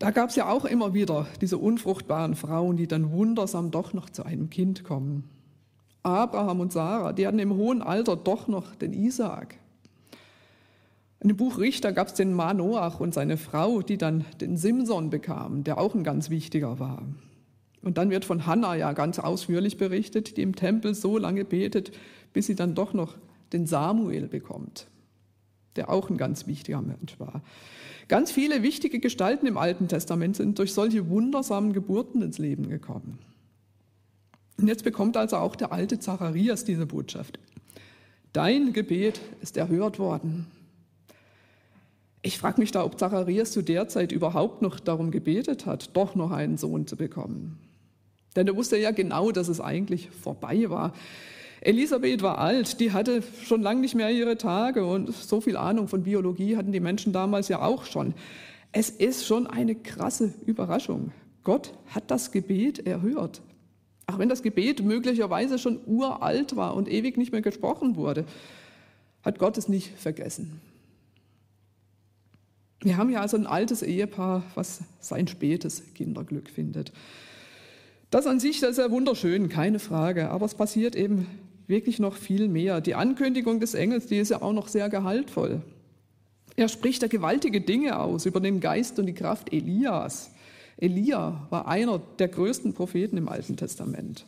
Da 0.00 0.10
gab 0.10 0.30
es 0.30 0.34
ja 0.34 0.48
auch 0.48 0.64
immer 0.64 0.94
wieder 0.94 1.28
diese 1.40 1.58
unfruchtbaren 1.58 2.34
Frauen, 2.34 2.76
die 2.76 2.88
dann 2.88 3.12
wundersam 3.12 3.70
doch 3.70 3.92
noch 3.92 4.10
zu 4.10 4.24
einem 4.24 4.50
Kind 4.50 4.82
kommen. 4.82 5.30
Abraham 6.02 6.58
und 6.58 6.72
Sarah, 6.72 7.12
die 7.12 7.28
hatten 7.28 7.38
im 7.38 7.54
hohen 7.54 7.82
Alter 7.82 8.16
doch 8.16 8.48
noch 8.48 8.74
den 8.74 8.92
Isaak. 8.92 9.54
In 11.20 11.28
dem 11.28 11.36
Buch 11.36 11.58
Richter 11.58 11.92
gab 11.92 12.08
es 12.08 12.14
den 12.14 12.32
Manoach 12.32 13.00
und 13.00 13.12
seine 13.12 13.36
Frau, 13.36 13.82
die 13.82 13.98
dann 13.98 14.24
den 14.40 14.56
Simson 14.56 15.10
bekamen, 15.10 15.64
der 15.64 15.78
auch 15.78 15.94
ein 15.94 16.04
ganz 16.04 16.30
wichtiger 16.30 16.78
war. 16.78 17.02
Und 17.82 17.98
dann 17.98 18.10
wird 18.10 18.24
von 18.24 18.46
Hannah 18.46 18.76
ja 18.76 18.92
ganz 18.92 19.18
ausführlich 19.18 19.78
berichtet, 19.78 20.36
die 20.36 20.42
im 20.42 20.54
Tempel 20.54 20.94
so 20.94 21.18
lange 21.18 21.44
betet, 21.44 21.92
bis 22.32 22.46
sie 22.46 22.54
dann 22.54 22.74
doch 22.74 22.92
noch 22.92 23.16
den 23.52 23.66
Samuel 23.66 24.28
bekommt, 24.28 24.86
der 25.76 25.90
auch 25.90 26.10
ein 26.10 26.18
ganz 26.18 26.46
wichtiger 26.46 26.82
Mensch 26.82 27.18
war. 27.18 27.42
Ganz 28.06 28.30
viele 28.30 28.62
wichtige 28.62 29.00
Gestalten 29.00 29.46
im 29.46 29.58
Alten 29.58 29.88
Testament 29.88 30.36
sind 30.36 30.58
durch 30.58 30.72
solche 30.72 31.08
wundersamen 31.08 31.72
Geburten 31.72 32.22
ins 32.22 32.38
Leben 32.38 32.68
gekommen. 32.68 33.18
Und 34.56 34.66
jetzt 34.66 34.84
bekommt 34.84 35.16
also 35.16 35.36
auch 35.36 35.56
der 35.56 35.72
alte 35.72 35.98
Zacharias 35.98 36.64
diese 36.64 36.86
Botschaft. 36.86 37.38
Dein 38.32 38.72
Gebet 38.72 39.20
ist 39.40 39.56
erhört 39.56 39.98
worden. 39.98 40.46
Ich 42.22 42.38
frage 42.38 42.60
mich 42.60 42.72
da, 42.72 42.84
ob 42.84 42.98
Zacharias 42.98 43.52
zu 43.52 43.62
der 43.62 43.88
Zeit 43.88 44.12
überhaupt 44.12 44.62
noch 44.62 44.80
darum 44.80 45.10
gebetet 45.10 45.66
hat, 45.66 45.96
doch 45.96 46.14
noch 46.14 46.30
einen 46.30 46.56
Sohn 46.56 46.86
zu 46.86 46.96
bekommen. 46.96 47.58
Denn 48.34 48.46
er 48.46 48.56
wusste 48.56 48.76
ja 48.76 48.90
genau, 48.90 49.30
dass 49.30 49.48
es 49.48 49.60
eigentlich 49.60 50.10
vorbei 50.10 50.68
war. 50.68 50.92
Elisabeth 51.60 52.22
war 52.22 52.38
alt, 52.38 52.80
die 52.80 52.92
hatte 52.92 53.22
schon 53.44 53.62
lange 53.62 53.80
nicht 53.80 53.94
mehr 53.94 54.10
ihre 54.10 54.36
Tage 54.36 54.84
und 54.84 55.12
so 55.12 55.40
viel 55.40 55.56
Ahnung 55.56 55.88
von 55.88 56.04
Biologie 56.04 56.56
hatten 56.56 56.72
die 56.72 56.80
Menschen 56.80 57.12
damals 57.12 57.48
ja 57.48 57.62
auch 57.62 57.84
schon. 57.84 58.14
Es 58.70 58.90
ist 58.90 59.26
schon 59.26 59.46
eine 59.46 59.74
krasse 59.74 60.34
Überraschung. 60.46 61.12
Gott 61.42 61.72
hat 61.88 62.10
das 62.10 62.30
Gebet 62.30 62.86
erhört. 62.86 63.40
Auch 64.06 64.18
wenn 64.18 64.28
das 64.28 64.42
Gebet 64.42 64.84
möglicherweise 64.84 65.58
schon 65.58 65.80
uralt 65.86 66.56
war 66.56 66.74
und 66.74 66.88
ewig 66.88 67.16
nicht 67.16 67.32
mehr 67.32 67.42
gesprochen 67.42 67.96
wurde, 67.96 68.24
hat 69.22 69.38
Gott 69.38 69.58
es 69.58 69.68
nicht 69.68 69.90
vergessen. 69.98 70.60
Wir 72.80 72.96
haben 72.96 73.10
ja 73.10 73.20
also 73.20 73.36
ein 73.36 73.46
altes 73.46 73.82
Ehepaar, 73.82 74.44
was 74.54 74.80
sein 75.00 75.26
spätes 75.26 75.82
Kinderglück 75.94 76.48
findet. 76.48 76.92
Das 78.10 78.26
an 78.26 78.40
sich, 78.40 78.60
das 78.60 78.72
ist 78.72 78.78
ja 78.78 78.90
wunderschön, 78.90 79.48
keine 79.48 79.78
Frage, 79.78 80.30
aber 80.30 80.46
es 80.46 80.54
passiert 80.54 80.96
eben 80.96 81.26
wirklich 81.66 81.98
noch 81.98 82.14
viel 82.14 82.48
mehr. 82.48 82.80
Die 82.80 82.94
Ankündigung 82.94 83.60
des 83.60 83.74
Engels, 83.74 84.06
die 84.06 84.18
ist 84.18 84.30
ja 84.30 84.42
auch 84.42 84.52
noch 84.52 84.68
sehr 84.68 84.88
gehaltvoll. 84.88 85.62
Er 86.56 86.68
spricht 86.68 87.02
da 87.02 87.06
gewaltige 87.06 87.60
Dinge 87.60 88.00
aus 88.00 88.26
über 88.26 88.40
den 88.40 88.60
Geist 88.60 88.98
und 88.98 89.06
die 89.06 89.14
Kraft 89.14 89.52
Elias. 89.52 90.30
Elia 90.76 91.46
war 91.50 91.68
einer 91.68 92.00
der 92.18 92.28
größten 92.28 92.72
Propheten 92.72 93.16
im 93.16 93.28
Alten 93.28 93.56
Testament. 93.56 94.24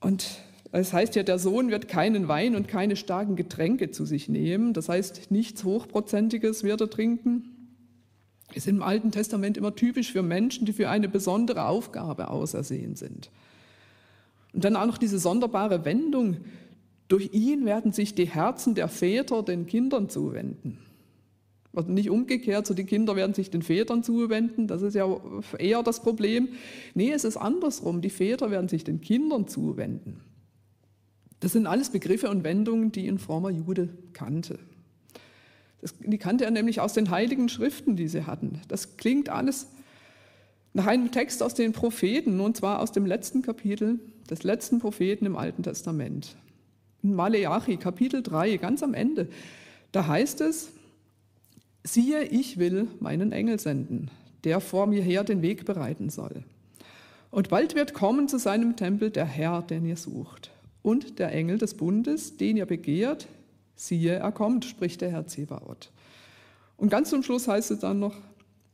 Und 0.00 0.26
es 0.70 0.92
heißt 0.92 1.16
ja, 1.16 1.22
der 1.22 1.38
Sohn 1.38 1.70
wird 1.70 1.88
keinen 1.88 2.28
Wein 2.28 2.54
und 2.54 2.68
keine 2.68 2.96
starken 2.96 3.36
Getränke 3.36 3.90
zu 3.90 4.04
sich 4.04 4.28
nehmen. 4.28 4.74
Das 4.74 4.88
heißt, 4.88 5.30
nichts 5.30 5.64
Hochprozentiges 5.64 6.62
wird 6.62 6.80
er 6.80 6.90
trinken. 6.90 7.70
Ist 8.54 8.68
im 8.68 8.82
Alten 8.82 9.10
Testament 9.10 9.56
immer 9.56 9.74
typisch 9.74 10.12
für 10.12 10.22
Menschen, 10.22 10.66
die 10.66 10.72
für 10.72 10.88
eine 10.88 11.08
besondere 11.08 11.66
Aufgabe 11.66 12.28
ausersehen 12.28 12.96
sind. 12.96 13.30
Und 14.52 14.64
dann 14.64 14.76
auch 14.76 14.86
noch 14.86 14.98
diese 14.98 15.18
sonderbare 15.18 15.84
Wendung, 15.84 16.38
durch 17.08 17.32
ihn 17.32 17.64
werden 17.64 17.92
sich 17.92 18.14
die 18.14 18.26
Herzen 18.26 18.74
der 18.74 18.88
Väter 18.88 19.42
den 19.42 19.66
Kindern 19.66 20.10
zuwenden. 20.10 20.78
Also 21.74 21.90
nicht 21.90 22.10
umgekehrt, 22.10 22.66
so 22.66 22.74
die 22.74 22.84
Kinder 22.84 23.14
werden 23.16 23.34
sich 23.34 23.50
den 23.50 23.62
Vätern 23.62 24.02
zuwenden, 24.02 24.66
das 24.66 24.82
ist 24.82 24.94
ja 24.94 25.06
eher 25.58 25.82
das 25.82 26.02
Problem. 26.02 26.48
Nee, 26.94 27.12
es 27.12 27.24
ist 27.24 27.36
andersrum, 27.36 28.00
die 28.00 28.10
Väter 28.10 28.50
werden 28.50 28.68
sich 28.68 28.84
den 28.84 29.00
Kindern 29.00 29.46
zuwenden. 29.46 30.20
Das 31.40 31.52
sind 31.52 31.66
alles 31.66 31.90
Begriffe 31.90 32.30
und 32.30 32.44
Wendungen, 32.44 32.92
die 32.92 33.08
ein 33.08 33.18
frommer 33.18 33.50
Jude 33.50 33.90
kannte. 34.12 34.58
Das, 35.80 35.94
die 36.00 36.18
kannte 36.18 36.44
er 36.44 36.50
nämlich 36.50 36.80
aus 36.80 36.92
den 36.92 37.10
heiligen 37.10 37.48
Schriften, 37.48 37.96
die 37.96 38.08
sie 38.08 38.26
hatten. 38.26 38.60
Das 38.68 38.96
klingt 38.96 39.28
alles 39.28 39.68
nach 40.72 40.86
einem 40.86 41.10
Text 41.10 41.42
aus 41.42 41.54
den 41.54 41.72
Propheten, 41.72 42.40
und 42.40 42.56
zwar 42.56 42.80
aus 42.80 42.92
dem 42.92 43.06
letzten 43.06 43.42
Kapitel 43.42 44.00
des 44.28 44.42
letzten 44.42 44.80
Propheten 44.80 45.26
im 45.26 45.36
Alten 45.36 45.62
Testament. 45.62 46.36
In 47.02 47.14
Maleachi, 47.14 47.76
Kapitel 47.76 48.22
3, 48.22 48.56
ganz 48.56 48.82
am 48.82 48.94
Ende, 48.94 49.28
da 49.92 50.06
heißt 50.06 50.40
es, 50.40 50.70
siehe, 51.84 52.24
ich 52.24 52.58
will 52.58 52.88
meinen 53.00 53.32
Engel 53.32 53.58
senden, 53.58 54.10
der 54.44 54.60
vor 54.60 54.86
mir 54.86 55.02
her 55.02 55.24
den 55.24 55.42
Weg 55.42 55.64
bereiten 55.64 56.10
soll. 56.10 56.42
Und 57.30 57.48
bald 57.48 57.74
wird 57.74 57.94
kommen 57.94 58.28
zu 58.28 58.38
seinem 58.38 58.76
Tempel 58.76 59.10
der 59.10 59.26
Herr, 59.26 59.62
den 59.62 59.84
ihr 59.84 59.96
sucht. 59.96 60.50
Und 60.88 61.18
der 61.18 61.34
Engel 61.34 61.58
des 61.58 61.74
Bundes, 61.74 62.38
den 62.38 62.56
ihr 62.56 62.64
begehrt, 62.64 63.28
siehe, 63.76 64.14
er 64.14 64.32
kommt, 64.32 64.64
spricht 64.64 65.02
der 65.02 65.10
Herr 65.10 65.26
Zebaoth. 65.26 65.92
Und 66.78 66.88
ganz 66.88 67.10
zum 67.10 67.22
Schluss 67.22 67.46
heißt 67.46 67.70
es 67.72 67.80
dann 67.80 67.98
noch, 67.98 68.14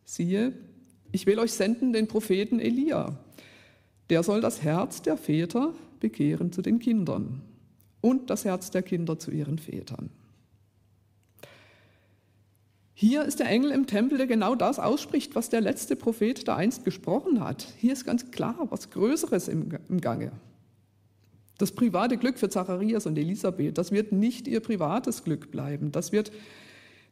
siehe, 0.04 0.52
ich 1.10 1.26
will 1.26 1.40
euch 1.40 1.52
senden 1.54 1.92
den 1.92 2.06
Propheten 2.06 2.60
Elia. 2.60 3.18
Der 4.10 4.22
soll 4.22 4.40
das 4.40 4.62
Herz 4.62 5.02
der 5.02 5.16
Väter 5.16 5.74
bekehren 5.98 6.52
zu 6.52 6.62
den 6.62 6.78
Kindern 6.78 7.42
und 8.00 8.30
das 8.30 8.44
Herz 8.44 8.70
der 8.70 8.82
Kinder 8.82 9.18
zu 9.18 9.32
ihren 9.32 9.58
Vätern. 9.58 10.08
Hier 12.94 13.24
ist 13.24 13.40
der 13.40 13.48
Engel 13.48 13.72
im 13.72 13.88
Tempel, 13.88 14.18
der 14.18 14.28
genau 14.28 14.54
das 14.54 14.78
ausspricht, 14.78 15.34
was 15.34 15.48
der 15.48 15.62
letzte 15.62 15.96
Prophet 15.96 16.46
da 16.46 16.54
einst 16.54 16.84
gesprochen 16.84 17.40
hat. 17.40 17.66
Hier 17.78 17.92
ist 17.92 18.04
ganz 18.04 18.30
klar 18.30 18.68
was 18.70 18.90
Größeres 18.90 19.48
im, 19.48 19.76
im 19.88 20.00
Gange. 20.00 20.30
Das 21.58 21.72
private 21.72 22.16
Glück 22.16 22.38
für 22.38 22.48
Zacharias 22.48 23.06
und 23.06 23.16
Elisabeth, 23.16 23.78
das 23.78 23.92
wird 23.92 24.12
nicht 24.12 24.48
ihr 24.48 24.60
privates 24.60 25.22
Glück 25.22 25.50
bleiben. 25.50 25.92
Das 25.92 26.10
wird 26.10 26.32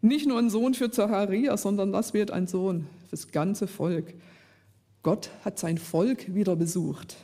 nicht 0.01 0.27
nur 0.27 0.39
ein 0.39 0.51
Sohn 0.51 0.75
für 0.75 0.91
Zacharias, 0.91 1.63
sondern 1.63 1.93
das 1.93 2.13
wird 2.13 2.33
ein 2.33 2.49
Sohn 2.49 2.87
fürs 3.09 3.29
ganze 3.29 3.69
Volk. 3.69 4.15
Gott 5.03 5.31
hat 5.45 5.59
sein 5.59 5.79
Volk 5.79 6.35
wieder 6.35 6.57
besucht. 6.57 7.17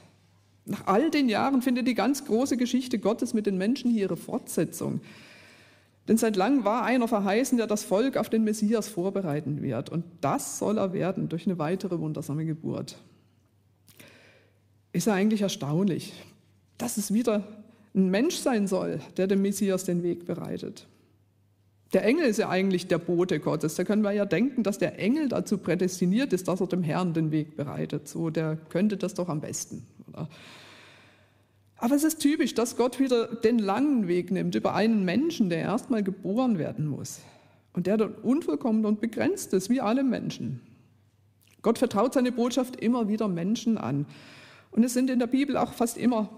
Nach 0.64 0.86
all 0.86 1.10
den 1.10 1.28
Jahren 1.28 1.62
findet 1.62 1.88
die 1.88 1.94
ganz 1.94 2.24
große 2.24 2.56
Geschichte 2.56 2.98
Gottes 2.98 3.34
mit 3.34 3.46
den 3.46 3.56
Menschen 3.58 3.90
hier 3.90 4.02
ihre 4.02 4.16
Fortsetzung. 4.16 5.00
Denn 6.06 6.16
seit 6.16 6.36
langem 6.36 6.64
war 6.64 6.84
einer 6.84 7.08
verheißen, 7.08 7.58
der 7.58 7.66
das 7.66 7.84
Volk 7.84 8.16
auf 8.16 8.30
den 8.30 8.44
Messias 8.44 8.88
vorbereiten 8.88 9.60
wird. 9.62 9.90
Und 9.90 10.04
das 10.20 10.58
soll 10.58 10.78
er 10.78 10.92
werden 10.92 11.28
durch 11.28 11.46
eine 11.46 11.58
weitere 11.58 11.98
wundersame 11.98 12.46
Geburt. 12.46 12.98
Ist 14.92 15.06
ja 15.06 15.14
eigentlich 15.14 15.42
erstaunlich, 15.42 16.14
dass 16.78 16.96
es 16.96 17.12
wieder 17.12 17.44
ein 17.94 18.10
Mensch 18.10 18.36
sein 18.36 18.66
soll, 18.66 19.00
der 19.16 19.26
dem 19.26 19.42
Messias 19.42 19.84
den 19.84 20.02
Weg 20.02 20.24
bereitet. 20.24 20.86
Der 21.92 22.04
Engel 22.04 22.26
ist 22.26 22.38
ja 22.38 22.48
eigentlich 22.48 22.86
der 22.86 22.98
Bote 22.98 23.40
Gottes. 23.40 23.74
Da 23.74 23.84
können 23.84 24.02
wir 24.02 24.12
ja 24.12 24.26
denken, 24.26 24.62
dass 24.62 24.78
der 24.78 24.98
Engel 24.98 25.28
dazu 25.28 25.56
prädestiniert 25.56 26.32
ist, 26.32 26.46
dass 26.46 26.60
er 26.60 26.66
dem 26.66 26.82
Herrn 26.82 27.14
den 27.14 27.30
Weg 27.30 27.56
bereitet. 27.56 28.08
So, 28.08 28.28
der 28.28 28.56
könnte 28.56 28.98
das 28.98 29.14
doch 29.14 29.28
am 29.28 29.40
besten. 29.40 29.86
Oder? 30.06 30.28
Aber 31.78 31.94
es 31.94 32.04
ist 32.04 32.18
typisch, 32.18 32.54
dass 32.54 32.76
Gott 32.76 32.98
wieder 32.98 33.26
den 33.36 33.58
langen 33.58 34.06
Weg 34.06 34.30
nimmt 34.30 34.54
über 34.54 34.74
einen 34.74 35.04
Menschen, 35.04 35.48
der 35.48 35.60
erstmal 35.60 36.02
geboren 36.02 36.58
werden 36.58 36.86
muss 36.86 37.20
und 37.72 37.86
der 37.86 37.96
dann 37.96 38.12
unvollkommen 38.14 38.84
und 38.84 39.00
begrenzt 39.00 39.54
ist, 39.54 39.70
wie 39.70 39.80
alle 39.80 40.02
Menschen. 40.02 40.60
Gott 41.62 41.78
vertraut 41.78 42.14
seine 42.14 42.32
Botschaft 42.32 42.76
immer 42.76 43.08
wieder 43.08 43.28
Menschen 43.28 43.78
an. 43.78 44.06
Und 44.72 44.84
es 44.84 44.92
sind 44.92 45.08
in 45.08 45.18
der 45.18 45.26
Bibel 45.26 45.56
auch 45.56 45.72
fast 45.72 45.96
immer 45.96 46.28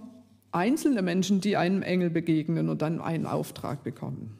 einzelne 0.52 1.02
Menschen, 1.02 1.40
die 1.40 1.56
einem 1.56 1.82
Engel 1.82 2.10
begegnen 2.10 2.68
und 2.68 2.82
dann 2.82 3.00
einen 3.00 3.26
Auftrag 3.26 3.84
bekommen. 3.84 4.36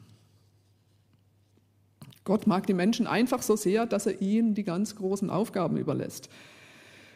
Gott 2.23 2.47
mag 2.47 2.67
die 2.67 2.73
Menschen 2.73 3.07
einfach 3.07 3.41
so 3.41 3.55
sehr, 3.55 3.85
dass 3.85 4.05
er 4.05 4.21
ihnen 4.21 4.53
die 4.53 4.63
ganz 4.63 4.95
großen 4.95 5.29
Aufgaben 5.29 5.77
überlässt. 5.77 6.29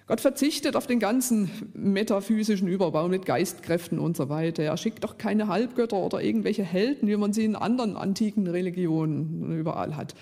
Gott 0.07 0.21
verzichtet 0.21 0.75
auf 0.75 0.85
den 0.85 0.99
ganzen 0.99 1.49
metaphysischen 1.73 2.67
Überbau 2.67 3.07
mit 3.07 3.25
Geistkräften 3.25 3.97
und 3.97 4.15
so 4.15 4.29
weiter. 4.29 4.61
Er 4.61 4.77
schickt 4.77 5.03
doch 5.03 5.17
keine 5.17 5.47
Halbgötter 5.47 5.97
oder 5.97 6.21
irgendwelche 6.21 6.63
Helden, 6.63 7.07
wie 7.07 7.17
man 7.17 7.33
sie 7.33 7.45
in 7.45 7.55
anderen 7.55 7.97
antiken 7.97 8.47
Religionen 8.47 9.57
überall 9.57 9.95
hat, 9.95 10.13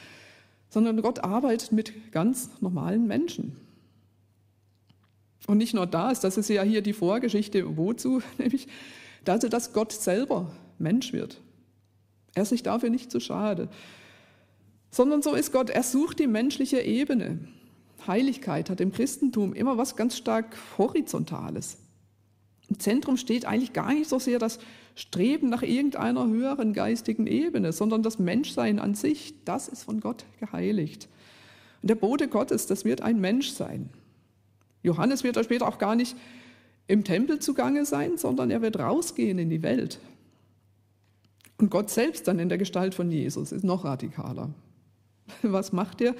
sondern 0.70 1.02
Gott 1.02 1.24
arbeitet 1.24 1.74
mit 1.74 2.12
ganz 2.14 2.50
normalen 2.62 3.08
Menschen. 3.08 3.58
Und 5.48 5.58
nicht 5.58 5.74
nur 5.74 5.86
das, 5.86 6.20
das 6.20 6.38
ist 6.38 6.50
ja 6.50 6.64
hier 6.64 6.82
die 6.82 6.94
Vorgeschichte, 6.94 7.78
wozu? 7.78 8.22
Nämlich 8.38 8.68
dazu, 9.26 9.50
dass 9.50 9.74
Gott 9.74 9.92
selber 9.92 10.52
Mensch 10.80 11.14
wird. 11.14 11.42
Er 12.36 12.44
ist 12.44 12.50
sich 12.50 12.64
dafür 12.64 12.90
nicht 12.90 13.12
zu 13.12 13.20
schade. 13.20 13.70
Sondern 14.90 15.22
so 15.22 15.34
ist 15.34 15.52
Gott, 15.52 15.70
er 15.70 15.84
sucht 15.84 16.20
die 16.20 16.28
menschliche 16.28 16.82
Ebene. 16.82 17.40
Heiligkeit 18.08 18.70
hat 18.70 18.82
im 18.82 18.92
Christentum 18.92 19.54
immer 19.54 19.78
was 19.78 19.96
ganz 19.96 20.18
stark 20.18 20.56
Horizontales. 20.78 21.78
Im 22.70 22.80
Zentrum 22.80 23.18
steht 23.18 23.46
eigentlich 23.46 23.74
gar 23.74 23.94
nicht 23.94 24.10
so 24.10 24.20
sehr 24.20 24.40
das 24.40 24.60
Streben 24.96 25.50
nach 25.50 25.64
irgendeiner 25.64 26.28
höheren 26.28 26.74
geistigen 26.74 27.28
Ebene, 27.28 27.72
sondern 27.72 28.04
das 28.04 28.20
Menschsein 28.20 28.80
an 28.80 28.96
sich, 28.96 29.34
das 29.46 29.68
ist 29.68 29.84
von 29.84 30.00
Gott 30.00 30.26
geheiligt. 30.40 31.08
Und 31.82 31.90
der 31.90 31.96
Bote 31.96 32.28
Gottes, 32.28 32.68
das 32.68 32.86
wird 32.86 33.02
ein 33.02 33.20
Mensch 33.20 33.50
sein. 33.50 33.90
Johannes 34.84 35.24
wird 35.24 35.38
da 35.38 35.44
später 35.44 35.68
auch 35.68 35.80
gar 35.80 35.96
nicht 35.96 36.16
im 36.88 37.04
Tempel 37.04 37.40
zugange 37.40 37.86
sein, 37.86 38.18
sondern 38.18 38.52
er 38.52 38.62
wird 38.62 38.78
rausgehen 38.78 39.40
in 39.40 39.50
die 39.50 39.64
Welt. 39.64 40.00
Und 41.58 41.70
Gott 41.70 41.90
selbst 41.90 42.28
dann 42.28 42.40
in 42.40 42.50
der 42.50 42.58
Gestalt 42.58 42.94
von 42.94 43.10
Jesus 43.12 43.52
ist 43.52 43.64
noch 43.64 43.86
radikaler. 43.86 44.50
Was 45.42 45.72
macht 45.72 46.02
er? 46.02 46.16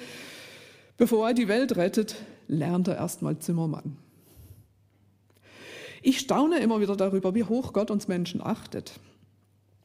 Bevor 0.96 1.28
er 1.28 1.34
die 1.34 1.48
Welt 1.48 1.76
rettet, 1.76 2.16
lernt 2.48 2.88
er 2.88 2.96
erstmal 2.96 3.38
Zimmermann. 3.38 3.96
Ich 6.02 6.18
staune 6.18 6.58
immer 6.58 6.80
wieder 6.80 6.96
darüber, 6.96 7.34
wie 7.34 7.44
hoch 7.44 7.72
Gott 7.72 7.90
uns 7.90 8.08
Menschen 8.08 8.42
achtet. 8.42 9.00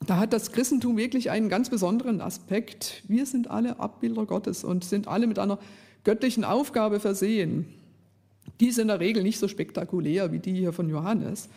Da 0.06 0.18
hat 0.18 0.34
das 0.34 0.52
Christentum 0.52 0.98
wirklich 0.98 1.30
einen 1.30 1.50
ganz 1.50 1.70
besonderen 1.70 2.22
Aspekt. 2.22 3.04
Wir 3.08 3.26
sind 3.26 3.50
alle 3.50 3.80
Abbilder 3.80 4.26
Gottes 4.26 4.64
und 4.64 4.84
sind 4.84 5.08
alle 5.08 5.28
mit 5.28 5.40
einer 5.40 5.60
göttlichen 6.04 6.44
Aufgabe 6.44 7.00
versehen. 7.00 7.66
Die 8.60 8.68
ist 8.68 8.80
in 8.80 8.88
der 8.88 9.00
Regel 9.00 9.24
nicht 9.24 9.40
so 9.40 9.48
spektakulär 9.48 10.32
wie 10.32 10.40
die 10.40 10.54
hier 10.54 10.74
von 10.74 10.90
Johannes. 10.90 11.50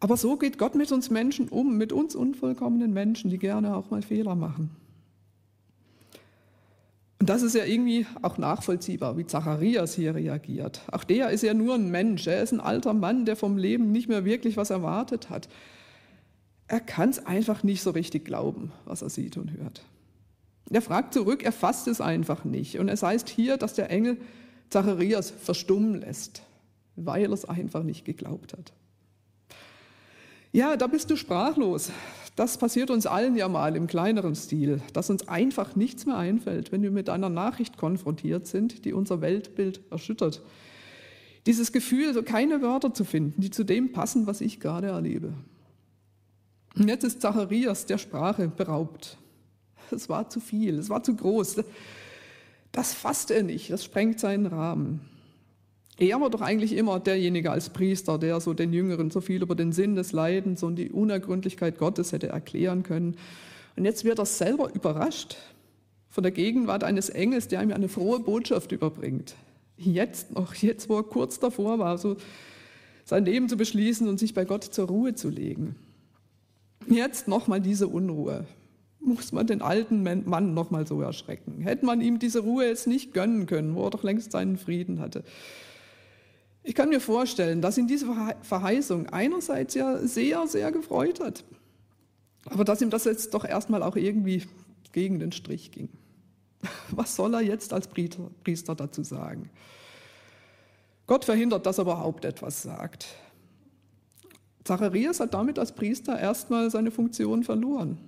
Aber 0.00 0.16
so 0.16 0.36
geht 0.36 0.58
Gott 0.58 0.74
mit 0.74 0.92
uns 0.92 1.10
Menschen 1.10 1.48
um, 1.48 1.76
mit 1.76 1.92
uns 1.92 2.14
unvollkommenen 2.14 2.92
Menschen, 2.92 3.30
die 3.30 3.38
gerne 3.38 3.76
auch 3.76 3.90
mal 3.90 4.02
Fehler 4.02 4.34
machen. 4.34 4.70
Und 7.24 7.30
das 7.30 7.42
ist 7.42 7.54
ja 7.54 7.64
irgendwie 7.64 8.06
auch 8.20 8.36
nachvollziehbar, 8.36 9.16
wie 9.16 9.26
Zacharias 9.26 9.94
hier 9.94 10.14
reagiert. 10.14 10.82
Auch 10.92 11.04
der 11.04 11.30
ist 11.30 11.42
ja 11.42 11.54
nur 11.54 11.74
ein 11.74 11.90
Mensch. 11.90 12.26
Er 12.26 12.42
ist 12.42 12.52
ein 12.52 12.60
alter 12.60 12.92
Mann, 12.92 13.24
der 13.24 13.34
vom 13.34 13.56
Leben 13.56 13.92
nicht 13.92 14.08
mehr 14.08 14.26
wirklich 14.26 14.58
was 14.58 14.68
erwartet 14.70 15.30
hat. 15.30 15.48
Er 16.68 16.80
kann 16.80 17.08
es 17.08 17.24
einfach 17.24 17.62
nicht 17.62 17.82
so 17.82 17.92
richtig 17.92 18.26
glauben, 18.26 18.72
was 18.84 19.00
er 19.00 19.08
sieht 19.08 19.38
und 19.38 19.52
hört. 19.52 19.86
Er 20.70 20.82
fragt 20.82 21.14
zurück, 21.14 21.42
er 21.42 21.52
fasst 21.52 21.88
es 21.88 22.00
einfach 22.00 22.44
nicht. 22.44 22.78
Und 22.78 22.88
es 22.88 23.02
heißt 23.02 23.28
hier, 23.28 23.56
dass 23.56 23.74
der 23.74 23.90
Engel 23.90 24.18
Zacharias 24.70 25.30
verstummen 25.30 26.00
lässt, 26.00 26.42
weil 26.96 27.24
er 27.24 27.32
es 27.32 27.44
einfach 27.44 27.82
nicht 27.82 28.04
geglaubt 28.04 28.52
hat. 28.52 28.72
Ja, 30.52 30.76
da 30.76 30.86
bist 30.86 31.10
du 31.10 31.16
sprachlos. 31.16 31.90
Das 32.36 32.58
passiert 32.58 32.90
uns 32.90 33.06
allen 33.06 33.36
ja 33.36 33.48
mal 33.48 33.76
im 33.76 33.86
kleineren 33.86 34.34
Stil, 34.34 34.80
dass 34.92 35.10
uns 35.10 35.28
einfach 35.28 35.76
nichts 35.76 36.06
mehr 36.06 36.16
einfällt, 36.16 36.72
wenn 36.72 36.82
wir 36.82 36.90
mit 36.90 37.08
einer 37.08 37.28
Nachricht 37.28 37.76
konfrontiert 37.76 38.46
sind, 38.46 38.84
die 38.84 38.92
unser 38.92 39.20
Weltbild 39.20 39.80
erschüttert, 39.90 40.42
Dieses 41.46 41.72
Gefühl, 41.72 42.14
so 42.14 42.22
keine 42.22 42.62
Wörter 42.62 42.94
zu 42.94 43.04
finden, 43.04 43.40
die 43.40 43.50
zu 43.50 43.64
dem 43.64 43.92
passen, 43.92 44.26
was 44.26 44.40
ich 44.40 44.60
gerade 44.60 44.86
erlebe. 44.88 45.34
Und 46.76 46.88
jetzt 46.88 47.04
ist 47.04 47.20
Zacharias 47.20 47.86
der 47.86 47.98
Sprache 47.98 48.48
beraubt. 48.48 49.18
Es 49.90 50.08
war 50.08 50.30
zu 50.30 50.40
viel, 50.40 50.78
es 50.78 50.88
war 50.88 51.02
zu 51.02 51.14
groß. 51.14 51.56
Das 52.74 52.92
fasst 52.92 53.30
er 53.30 53.44
nicht, 53.44 53.70
das 53.70 53.84
sprengt 53.84 54.18
seinen 54.18 54.46
Rahmen. 54.46 55.00
Er 55.96 56.20
war 56.20 56.28
doch 56.28 56.40
eigentlich 56.40 56.72
immer 56.72 56.98
derjenige 56.98 57.52
als 57.52 57.70
Priester, 57.70 58.18
der 58.18 58.40
so 58.40 58.52
den 58.52 58.72
Jüngeren 58.72 59.12
so 59.12 59.20
viel 59.20 59.42
über 59.42 59.54
den 59.54 59.70
Sinn 59.70 59.94
des 59.94 60.10
Leidens 60.10 60.64
und 60.64 60.74
die 60.74 60.90
Unergründlichkeit 60.90 61.78
Gottes 61.78 62.10
hätte 62.10 62.30
erklären 62.30 62.82
können. 62.82 63.16
Und 63.76 63.84
jetzt 63.84 64.04
wird 64.04 64.18
er 64.18 64.26
selber 64.26 64.74
überrascht 64.74 65.36
von 66.08 66.24
der 66.24 66.32
Gegenwart 66.32 66.82
eines 66.82 67.10
Engels, 67.10 67.46
der 67.46 67.62
ihm 67.62 67.72
eine 67.72 67.88
frohe 67.88 68.18
Botschaft 68.18 68.72
überbringt. 68.72 69.36
Jetzt 69.76 70.32
noch, 70.32 70.52
jetzt 70.56 70.88
wo 70.88 70.96
er 70.96 71.04
kurz 71.04 71.38
davor 71.38 71.78
war, 71.78 71.96
so 71.96 72.16
sein 73.04 73.24
Leben 73.24 73.48
zu 73.48 73.56
beschließen 73.56 74.08
und 74.08 74.18
sich 74.18 74.34
bei 74.34 74.44
Gott 74.44 74.64
zur 74.64 74.88
Ruhe 74.88 75.14
zu 75.14 75.28
legen. 75.28 75.76
Jetzt 76.88 77.28
nochmal 77.28 77.60
diese 77.60 77.86
Unruhe. 77.86 78.46
Muss 79.04 79.32
man 79.32 79.46
den 79.46 79.60
alten 79.60 80.02
Mann 80.02 80.54
nochmal 80.54 80.86
so 80.86 81.00
erschrecken? 81.02 81.60
Hätte 81.60 81.84
man 81.84 82.00
ihm 82.00 82.18
diese 82.18 82.40
Ruhe 82.40 82.66
jetzt 82.66 82.86
nicht 82.86 83.12
gönnen 83.12 83.46
können, 83.46 83.74
wo 83.74 83.84
er 83.84 83.90
doch 83.90 84.02
längst 84.02 84.32
seinen 84.32 84.56
Frieden 84.56 84.98
hatte? 84.98 85.24
Ich 86.62 86.74
kann 86.74 86.88
mir 86.88 87.00
vorstellen, 87.00 87.60
dass 87.60 87.76
ihn 87.76 87.86
diese 87.86 88.06
Verheißung 88.40 89.10
einerseits 89.10 89.74
ja 89.74 89.98
sehr, 89.98 90.46
sehr 90.46 90.72
gefreut 90.72 91.20
hat, 91.20 91.44
aber 92.46 92.64
dass 92.64 92.80
ihm 92.80 92.88
das 92.88 93.04
jetzt 93.04 93.34
doch 93.34 93.44
erstmal 93.44 93.82
auch 93.82 93.96
irgendwie 93.96 94.44
gegen 94.92 95.18
den 95.18 95.32
Strich 95.32 95.70
ging. 95.70 95.90
Was 96.90 97.14
soll 97.14 97.34
er 97.34 97.42
jetzt 97.42 97.74
als 97.74 97.88
Priester 97.88 98.74
dazu 98.74 99.02
sagen? 99.02 99.50
Gott 101.06 101.26
verhindert, 101.26 101.66
dass 101.66 101.76
er 101.76 101.82
überhaupt 101.82 102.24
etwas 102.24 102.62
sagt. 102.62 103.06
Zacharias 104.64 105.20
hat 105.20 105.34
damit 105.34 105.58
als 105.58 105.72
Priester 105.72 106.18
erstmal 106.18 106.70
seine 106.70 106.90
Funktion 106.90 107.44
verloren. 107.44 107.98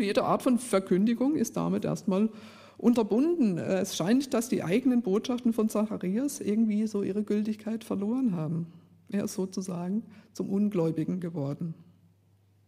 Jede 0.00 0.24
Art 0.24 0.42
von 0.42 0.58
Verkündigung 0.58 1.36
ist 1.36 1.56
damit 1.56 1.84
erstmal 1.84 2.30
unterbunden. 2.78 3.58
Es 3.58 3.96
scheint, 3.96 4.34
dass 4.34 4.48
die 4.48 4.62
eigenen 4.62 5.02
Botschaften 5.02 5.52
von 5.52 5.68
Zacharias 5.68 6.40
irgendwie 6.40 6.86
so 6.86 7.02
ihre 7.02 7.22
Gültigkeit 7.22 7.84
verloren 7.84 8.34
haben. 8.34 8.66
Er 9.08 9.24
ist 9.24 9.34
sozusagen 9.34 10.04
zum 10.32 10.48
Ungläubigen 10.48 11.20
geworden. 11.20 11.74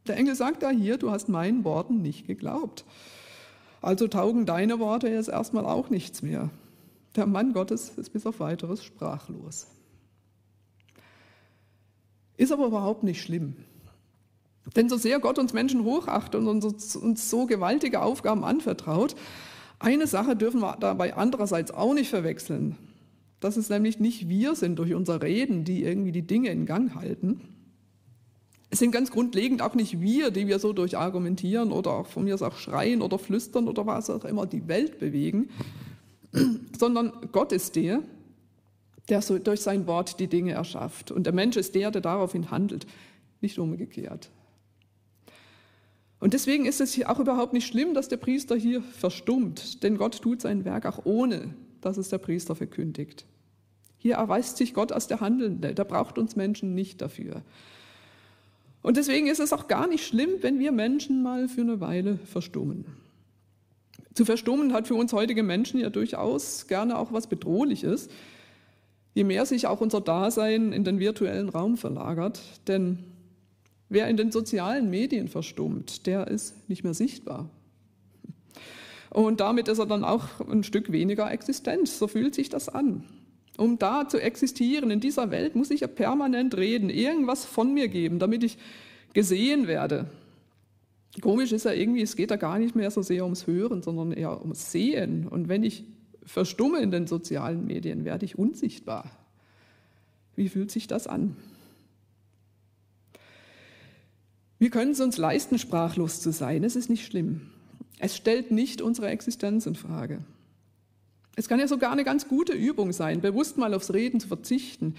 Der 0.07 0.17
Engel 0.17 0.35
sagt 0.35 0.63
da 0.63 0.71
hier, 0.71 0.99
du 0.99 1.11
hast 1.11 1.29
meinen 1.29 1.65
Worten 1.65 2.03
nicht 2.03 2.27
geglaubt. 2.27 2.85
Also 3.81 4.09
taugen 4.09 4.47
deine 4.47 4.79
Worte 4.79 5.09
jetzt 5.09 5.29
erstmal 5.29 5.65
auch 5.67 5.91
nichts 5.91 6.23
mehr. 6.23 6.51
Der 7.17 7.27
Mann 7.27 7.53
Gottes 7.53 7.91
ist 7.97 8.11
bis 8.11 8.27
auf 8.27 8.41
weiteres 8.41 8.85
sprachlos. 8.85 9.67
Ist 12.37 12.53
aber 12.53 12.67
überhaupt 12.67 13.05
nicht 13.05 13.23
schlimm. 13.23 13.57
Denn 14.77 14.89
so 14.89 14.97
sehr 14.97 15.21
Gott 15.21 15.39
uns 15.39 15.53
Menschen 15.53 15.85
hochachtet 15.85 16.41
und 16.41 16.65
uns 16.65 17.31
so 17.31 17.47
gewaltige 17.47 18.01
Aufgaben 18.01 18.45
anvertraut, 18.45 19.15
eine 19.79 20.07
Sache 20.07 20.37
dürfen 20.37 20.61
wir 20.61 20.77
dabei 20.81 21.15
andererseits 21.15 21.71
auch 21.71 21.95
nicht 21.95 22.09
verwechseln. 22.09 22.77
Dass 23.41 23.57
es 23.57 23.69
nämlich 23.69 24.01
nicht 24.01 24.29
wir 24.29 24.55
sind 24.55 24.79
durch 24.79 24.95
unser 24.95 25.23
Reden, 25.23 25.65
die 25.65 25.85
irgendwie 25.85 26.13
die 26.13 26.27
Dinge 26.27 26.49
in 26.49 26.65
Gang 26.65 26.95
halten. 26.95 27.41
Es 28.71 28.79
sind 28.79 28.91
ganz 28.91 29.11
grundlegend 29.11 29.61
auch 29.61 29.75
nicht 29.75 30.01
wir, 30.01 30.31
die 30.31 30.49
wir 30.49 30.59
so 30.59 30.73
durch 30.73 30.97
Argumentieren 30.97 31.71
oder 31.71 31.93
auch 31.93 32.07
von 32.07 32.25
mir 32.25 32.35
aus 32.35 32.43
auch 32.43 32.57
schreien 32.57 33.03
oder 33.03 33.19
flüstern 33.19 33.69
oder 33.69 33.87
was 33.87 34.09
auch 34.09 34.25
immer 34.25 34.47
die 34.47 34.67
Welt 34.67 34.99
bewegen, 34.99 35.51
sondern 36.79 37.13
Gott 37.31 37.53
ist 37.53 37.77
der, 37.77 38.01
der 39.11 39.21
so 39.21 39.39
durch 39.39 39.61
sein 39.61 39.87
Wort 39.87 40.19
die 40.19 40.29
Dinge 40.29 40.53
erschafft. 40.53 41.11
Und 41.11 41.25
der 41.25 41.35
Mensch 41.35 41.57
ist 41.57 41.75
der, 41.75 41.91
der 41.91 42.01
daraufhin 42.01 42.51
handelt, 42.51 42.87
nicht 43.43 43.59
umgekehrt. 43.59 44.31
Und 46.21 46.33
deswegen 46.33 46.65
ist 46.65 46.81
es 46.81 47.05
auch 47.05 47.21
überhaupt 47.21 47.53
nicht 47.53 47.67
schlimm, 47.67 47.95
dass 47.95 48.09
der 48.09 48.17
Priester 48.17 48.57
hier 48.57 48.83
verstummt, 48.83 49.83
denn 49.83 49.99
Gott 49.99 50.23
tut 50.23 50.41
sein 50.41 50.65
Werk 50.65 50.87
auch 50.87 51.05
ohne, 51.05 51.55
dass 51.81 51.97
es 51.97 52.09
der 52.09 52.19
Priester 52.19 52.55
verkündigt. 52.55 53.27
Hier 53.99 54.15
erweist 54.15 54.57
sich 54.57 54.75
Gott 54.75 54.93
als 54.93 55.07
der 55.07 55.21
Handelnde, 55.21 55.75
der 55.75 55.85
braucht 55.85 56.19
uns 56.19 56.37
Menschen 56.37 56.75
nicht 56.75 57.01
dafür. 57.01 57.43
Und 58.83 58.99
deswegen 58.99 59.29
ist 59.29 59.41
es 59.41 59.53
auch 59.53 59.67
gar 59.67 59.87
nicht 59.87 60.07
schlimm, 60.07 60.31
wenn 60.43 60.59
wir 60.59 60.73
Menschen 60.73 61.23
mal 61.23 61.49
für 61.49 61.63
eine 61.63 61.81
Weile 61.81 62.19
verstummen. 62.19 62.85
Zu 64.13 64.25
verstummen 64.25 64.73
hat 64.73 64.87
für 64.87 64.95
uns 64.95 65.13
heutige 65.13 65.43
Menschen 65.43 65.81
ja 65.81 65.91
durchaus 65.91 66.67
gerne 66.69 66.99
auch 66.99 67.13
was 67.13 67.27
Bedrohliches, 67.27 68.09
je 69.15 69.25
mehr 69.25 69.47
sich 69.47 69.67
auch 69.67 69.81
unser 69.81 70.01
Dasein 70.01 70.73
in 70.73 70.85
den 70.85 71.01
virtuellen 71.01 71.49
Raum 71.49 71.77
verlagert. 71.77 72.41
Denn 72.69 72.99
Wer 73.95 74.09
in 74.09 74.17
den 74.17 74.33
sozialen 74.33 74.91
Medien 74.91 75.29
verstummt, 75.29 76.09
der 76.09 76.27
ist 76.27 76.69
nicht 76.69 76.83
mehr 76.83 76.95
sichtbar. 76.95 77.49
Und 79.09 79.39
damit 79.39 79.69
ist 79.69 79.79
er 79.79 79.87
dann 79.87 80.03
auch 80.03 80.41
ein 80.51 80.65
Stück 80.65 80.91
weniger 80.91 81.31
existent. 81.31 81.87
So 81.87 82.09
fühlt 82.09 82.35
sich 82.35 82.49
das 82.49 82.69
an. 82.69 83.05
Um 83.57 83.79
da 83.79 84.09
zu 84.09 84.21
existieren 84.21 84.91
in 84.91 84.99
dieser 84.99 85.31
Welt, 85.31 85.55
muss 85.55 85.71
ich 85.71 85.83
ja 85.83 85.87
permanent 85.87 86.57
reden, 86.57 86.91
irgendwas 86.91 87.45
von 87.45 87.73
mir 87.73 87.87
geben, 87.87 88.19
damit 88.19 88.43
ich 88.43 88.59
gesehen 89.13 89.69
werde. 89.69 90.11
Komisch 91.21 91.53
ist 91.53 91.65
ja 91.65 91.71
irgendwie, 91.71 92.03
es 92.03 92.17
geht 92.17 92.33
da 92.33 92.37
gar 92.37 92.59
nicht 92.59 92.75
mehr 92.75 92.91
so 92.91 93.01
sehr 93.01 93.23
ums 93.23 93.47
Hören, 93.47 93.81
sondern 93.81 94.11
eher 94.11 94.41
ums 94.41 94.73
Sehen. 94.73 95.29
Und 95.29 95.49
wenn 95.49 95.63
ich 95.63 95.85
verstumme 96.25 96.81
in 96.81 96.91
den 96.91 97.07
sozialen 97.07 97.65
Medien, 97.65 98.05
werde 98.05 98.25
ich 98.25 98.37
unsichtbar. 98.37 99.09
Wie 100.35 100.49
fühlt 100.49 100.73
sich 100.73 100.89
das 100.89 101.07
an? 101.07 101.37
Wir 104.59 104.71
können 104.71 104.93
es 104.93 105.01
uns 105.01 105.19
leisten, 105.19 105.59
sprachlos 105.59 106.21
zu 106.21 106.31
sein. 106.31 106.65
Es 106.65 106.77
ist 106.77 106.89
nicht 106.89 107.05
schlimm. 107.05 107.43
Es 107.99 108.17
stellt 108.17 108.51
nicht 108.51 108.81
unsere 108.83 109.09
Existenz 109.09 109.67
in 109.67 109.75
Frage. 109.75 110.21
Es 111.37 111.49
kann 111.49 111.59
ja 111.59 111.67
sogar 111.67 111.93
eine 111.93 112.05
ganz 112.05 112.29
gute 112.29 112.53
Übung 112.53 112.93
sein, 112.93 113.21
bewusst 113.21 113.59
mal 113.59 113.75
aufs 113.75 113.93
Reden 113.93 114.21
zu 114.21 114.29
verzichten. 114.29 114.95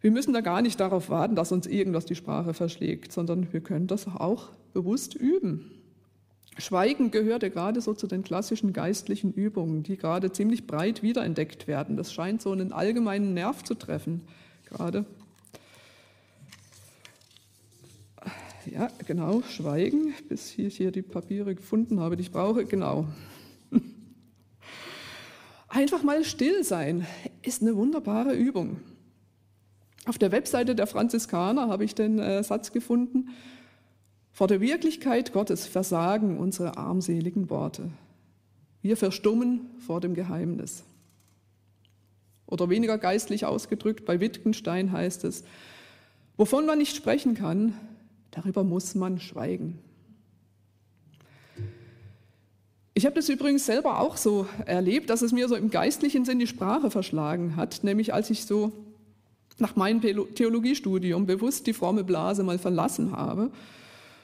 Wir 0.00 0.10
müssen 0.10 0.32
da 0.32 0.40
gar 0.40 0.62
nicht 0.62 0.80
darauf 0.80 1.10
warten, 1.10 1.36
dass 1.36 1.52
uns 1.52 1.66
irgendwas 1.66 2.06
die 2.06 2.14
Sprache 2.14 2.54
verschlägt, 2.54 3.12
sondern 3.12 3.52
wir 3.52 3.60
können 3.60 3.86
das 3.86 4.06
auch 4.06 4.50
bewusst 4.72 5.14
üben. 5.14 5.70
Schweigen 6.58 7.10
gehört 7.10 7.42
ja 7.42 7.48
gerade 7.48 7.80
so 7.80 7.94
zu 7.94 8.06
den 8.06 8.24
klassischen 8.24 8.72
geistlichen 8.72 9.32
Übungen, 9.32 9.82
die 9.82 9.96
gerade 9.96 10.32
ziemlich 10.32 10.66
breit 10.66 11.02
wiederentdeckt 11.02 11.66
werden. 11.66 11.96
Das 11.96 12.12
scheint 12.12 12.42
so 12.42 12.52
einen 12.52 12.72
allgemeinen 12.72 13.32
Nerv 13.32 13.62
zu 13.64 13.74
treffen, 13.74 14.22
gerade 14.66 15.06
ja, 18.66 18.88
genau, 19.06 19.42
schweigen, 19.42 20.14
bis 20.28 20.56
ich 20.58 20.76
hier 20.76 20.92
die 20.92 21.02
Papiere 21.02 21.54
gefunden 21.54 22.00
habe, 22.00 22.16
die 22.16 22.22
ich 22.22 22.32
brauche, 22.32 22.64
genau. 22.64 23.06
Einfach 25.68 26.02
mal 26.02 26.24
still 26.24 26.62
sein 26.64 27.06
ist 27.42 27.62
eine 27.62 27.76
wunderbare 27.76 28.34
Übung. 28.34 28.80
Auf 30.06 30.18
der 30.18 30.32
Webseite 30.32 30.74
der 30.74 30.86
Franziskaner 30.86 31.68
habe 31.68 31.84
ich 31.84 31.94
den 31.94 32.18
äh, 32.18 32.42
Satz 32.42 32.72
gefunden, 32.72 33.30
vor 34.32 34.48
der 34.48 34.60
Wirklichkeit 34.60 35.32
Gottes 35.32 35.66
versagen 35.66 36.38
unsere 36.38 36.76
armseligen 36.76 37.50
Worte. 37.50 37.90
Wir 38.80 38.96
verstummen 38.96 39.70
vor 39.78 40.00
dem 40.00 40.14
Geheimnis. 40.14 40.84
Oder 42.46 42.68
weniger 42.68 42.98
geistlich 42.98 43.44
ausgedrückt, 43.44 44.04
bei 44.04 44.20
Wittgenstein 44.20 44.92
heißt 44.92 45.24
es, 45.24 45.44
wovon 46.36 46.66
man 46.66 46.78
nicht 46.78 46.96
sprechen 46.96 47.34
kann, 47.34 47.74
Darüber 48.32 48.64
muss 48.64 48.94
man 48.94 49.20
schweigen. 49.20 49.78
Ich 52.94 53.06
habe 53.06 53.14
das 53.14 53.28
übrigens 53.28 53.64
selber 53.64 54.00
auch 54.00 54.16
so 54.16 54.46
erlebt, 54.66 55.08
dass 55.08 55.22
es 55.22 55.32
mir 55.32 55.48
so 55.48 55.54
im 55.54 55.70
geistlichen 55.70 56.24
Sinn 56.24 56.38
die 56.38 56.46
Sprache 56.46 56.90
verschlagen 56.90 57.56
hat, 57.56 57.84
nämlich 57.84 58.12
als 58.12 58.28
ich 58.28 58.44
so 58.44 58.72
nach 59.58 59.76
meinem 59.76 60.00
Theologiestudium 60.00 61.26
bewusst 61.26 61.66
die 61.66 61.72
fromme 61.72 62.04
Blase 62.04 62.42
mal 62.42 62.58
verlassen 62.58 63.12
habe 63.12 63.50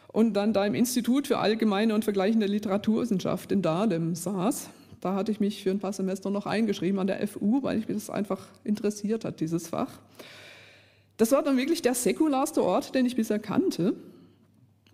und 0.08 0.34
dann 0.34 0.52
da 0.52 0.66
im 0.66 0.74
Institut 0.74 1.26
für 1.26 1.38
allgemeine 1.38 1.94
und 1.94 2.04
vergleichende 2.04 2.46
Literaturwissenschaft 2.46 3.52
in 3.52 3.62
Dahlem 3.62 4.14
saß. 4.14 4.68
Da 5.00 5.14
hatte 5.14 5.30
ich 5.32 5.40
mich 5.40 5.62
für 5.62 5.70
ein 5.70 5.78
paar 5.78 5.92
Semester 5.92 6.28
noch 6.28 6.46
eingeschrieben 6.46 6.98
an 6.98 7.06
der 7.06 7.26
FU, 7.28 7.62
weil 7.62 7.78
mich 7.78 7.86
das 7.86 8.10
einfach 8.10 8.48
interessiert 8.64 9.24
hat, 9.24 9.40
dieses 9.40 9.68
Fach. 9.68 9.92
Das 11.18 11.33
war 11.33 11.42
dann 11.42 11.57
wirklich 11.57 11.83
der 11.83 11.94
säkularste 11.94 12.62
Ort, 12.62 12.94
den 12.94 13.04
ich 13.04 13.16
bisher 13.16 13.38
kannte. 13.38 13.94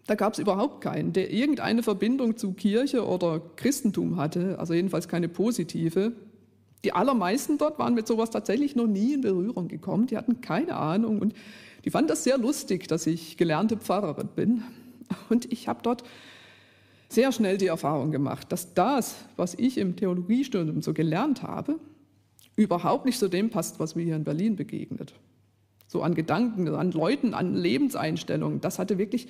Da 0.06 0.16
gab 0.16 0.32
es 0.32 0.38
überhaupt 0.38 0.80
keinen, 0.80 1.12
der 1.12 1.32
irgendeine 1.32 1.82
Verbindung 1.82 2.36
zu 2.36 2.52
Kirche 2.52 3.06
oder 3.06 3.40
Christentum 3.56 4.16
hatte, 4.16 4.58
also 4.58 4.74
jedenfalls 4.74 5.06
keine 5.06 5.28
positive. 5.28 6.12
Die 6.82 6.92
allermeisten 6.92 7.56
dort 7.56 7.78
waren 7.78 7.94
mit 7.94 8.06
sowas 8.06 8.30
tatsächlich 8.30 8.74
noch 8.74 8.86
nie 8.86 9.14
in 9.14 9.20
Berührung 9.20 9.68
gekommen, 9.68 10.06
die 10.06 10.16
hatten 10.16 10.40
keine 10.40 10.76
Ahnung 10.76 11.20
und 11.20 11.34
die 11.84 11.90
fanden 11.90 12.08
das 12.08 12.24
sehr 12.24 12.38
lustig, 12.38 12.88
dass 12.88 13.06
ich 13.06 13.36
gelernte 13.36 13.76
Pfarrerin 13.76 14.28
bin. 14.34 14.62
Und 15.28 15.52
ich 15.52 15.68
habe 15.68 15.80
dort 15.82 16.02
sehr 17.10 17.30
schnell 17.30 17.58
die 17.58 17.66
Erfahrung 17.66 18.10
gemacht, 18.10 18.50
dass 18.50 18.72
das, 18.72 19.16
was 19.36 19.54
ich 19.54 19.76
im 19.76 19.94
Theologiestudium 19.96 20.80
so 20.80 20.94
gelernt 20.94 21.42
habe, 21.42 21.78
überhaupt 22.56 23.04
nicht 23.04 23.18
zu 23.18 23.28
dem 23.28 23.50
passt, 23.50 23.78
was 23.78 23.94
mir 23.94 24.04
hier 24.04 24.16
in 24.16 24.24
Berlin 24.24 24.56
begegnet. 24.56 25.12
So 25.94 26.02
an 26.02 26.16
Gedanken, 26.16 26.66
an 26.74 26.90
Leuten, 26.90 27.34
an 27.34 27.54
Lebenseinstellungen. 27.54 28.60
Das 28.60 28.80
hatte 28.80 28.98
wirklich 28.98 29.28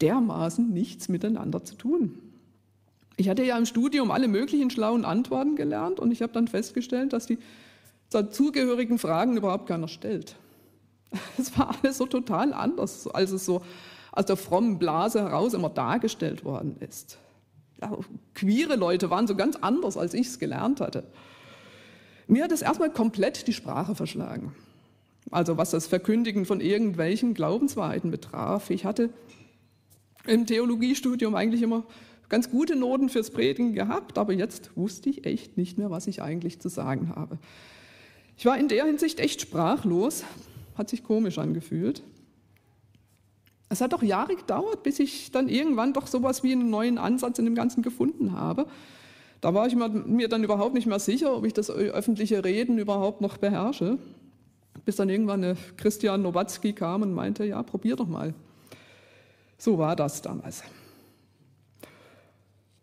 dermaßen 0.00 0.72
nichts 0.72 1.10
miteinander 1.10 1.62
zu 1.62 1.74
tun. 1.74 2.18
Ich 3.18 3.28
hatte 3.28 3.44
ja 3.44 3.58
im 3.58 3.66
Studium 3.66 4.10
alle 4.10 4.26
möglichen 4.26 4.70
schlauen 4.70 5.04
Antworten 5.04 5.56
gelernt 5.56 6.00
und 6.00 6.10
ich 6.10 6.22
habe 6.22 6.32
dann 6.32 6.48
festgestellt, 6.48 7.12
dass 7.12 7.26
die 7.26 7.36
dazugehörigen 8.08 8.98
Fragen 8.98 9.36
überhaupt 9.36 9.66
keiner 9.66 9.88
stellt. 9.88 10.36
Es 11.36 11.58
war 11.58 11.76
alles 11.82 11.98
so 11.98 12.06
total 12.06 12.54
anders, 12.54 13.06
als 13.06 13.32
es 13.32 13.44
so 13.44 13.60
aus 14.10 14.24
der 14.24 14.38
frommen 14.38 14.78
Blase 14.78 15.20
heraus 15.20 15.52
immer 15.52 15.68
dargestellt 15.68 16.46
worden 16.46 16.76
ist. 16.80 17.18
Ja, 17.82 17.94
queere 18.32 18.76
Leute 18.76 19.10
waren 19.10 19.26
so 19.26 19.36
ganz 19.36 19.56
anders, 19.56 19.98
als 19.98 20.14
ich 20.14 20.28
es 20.28 20.38
gelernt 20.38 20.80
hatte. 20.80 21.04
Mir 22.26 22.44
hat 22.44 22.52
es 22.52 22.62
erstmal 22.62 22.90
komplett 22.90 23.46
die 23.48 23.52
Sprache 23.52 23.94
verschlagen. 23.94 24.54
Also 25.30 25.56
was 25.56 25.70
das 25.70 25.86
Verkündigen 25.86 26.44
von 26.46 26.60
irgendwelchen 26.60 27.34
Glaubenswahrheiten 27.34 28.10
betraf. 28.10 28.70
Ich 28.70 28.84
hatte 28.84 29.10
im 30.26 30.46
Theologiestudium 30.46 31.34
eigentlich 31.34 31.62
immer 31.62 31.84
ganz 32.28 32.50
gute 32.50 32.76
Noten 32.76 33.08
fürs 33.08 33.30
Predigen 33.30 33.74
gehabt, 33.74 34.18
aber 34.18 34.32
jetzt 34.32 34.70
wusste 34.76 35.10
ich 35.10 35.26
echt 35.26 35.56
nicht 35.56 35.76
mehr, 35.78 35.90
was 35.90 36.06
ich 36.06 36.22
eigentlich 36.22 36.60
zu 36.60 36.68
sagen 36.68 37.12
habe. 37.14 37.38
Ich 38.36 38.46
war 38.46 38.58
in 38.58 38.68
der 38.68 38.86
Hinsicht 38.86 39.20
echt 39.20 39.40
sprachlos, 39.40 40.24
hat 40.76 40.88
sich 40.88 41.04
komisch 41.04 41.38
angefühlt. 41.38 42.02
Es 43.68 43.80
hat 43.80 43.92
doch 43.92 44.02
Jahre 44.02 44.36
gedauert, 44.36 44.82
bis 44.82 44.98
ich 44.98 45.30
dann 45.30 45.48
irgendwann 45.48 45.92
doch 45.92 46.06
sowas 46.06 46.42
wie 46.42 46.52
einen 46.52 46.70
neuen 46.70 46.98
Ansatz 46.98 47.38
in 47.38 47.44
dem 47.44 47.54
Ganzen 47.54 47.82
gefunden 47.82 48.32
habe. 48.32 48.66
Da 49.40 49.52
war 49.52 49.66
ich 49.66 49.74
mir 49.74 50.28
dann 50.28 50.44
überhaupt 50.44 50.74
nicht 50.74 50.86
mehr 50.86 50.98
sicher, 50.98 51.36
ob 51.36 51.44
ich 51.44 51.52
das 51.52 51.70
öffentliche 51.70 52.44
Reden 52.44 52.78
überhaupt 52.78 53.20
noch 53.20 53.36
beherrsche. 53.36 53.98
Bis 54.84 54.96
dann 54.96 55.08
irgendwann 55.08 55.56
Christian 55.76 56.22
Nowatzki 56.22 56.72
kam 56.72 57.02
und 57.02 57.12
meinte, 57.12 57.44
ja, 57.44 57.62
probier 57.62 57.96
doch 57.96 58.08
mal. 58.08 58.34
So 59.58 59.78
war 59.78 59.96
das 59.96 60.20
damals. 60.20 60.62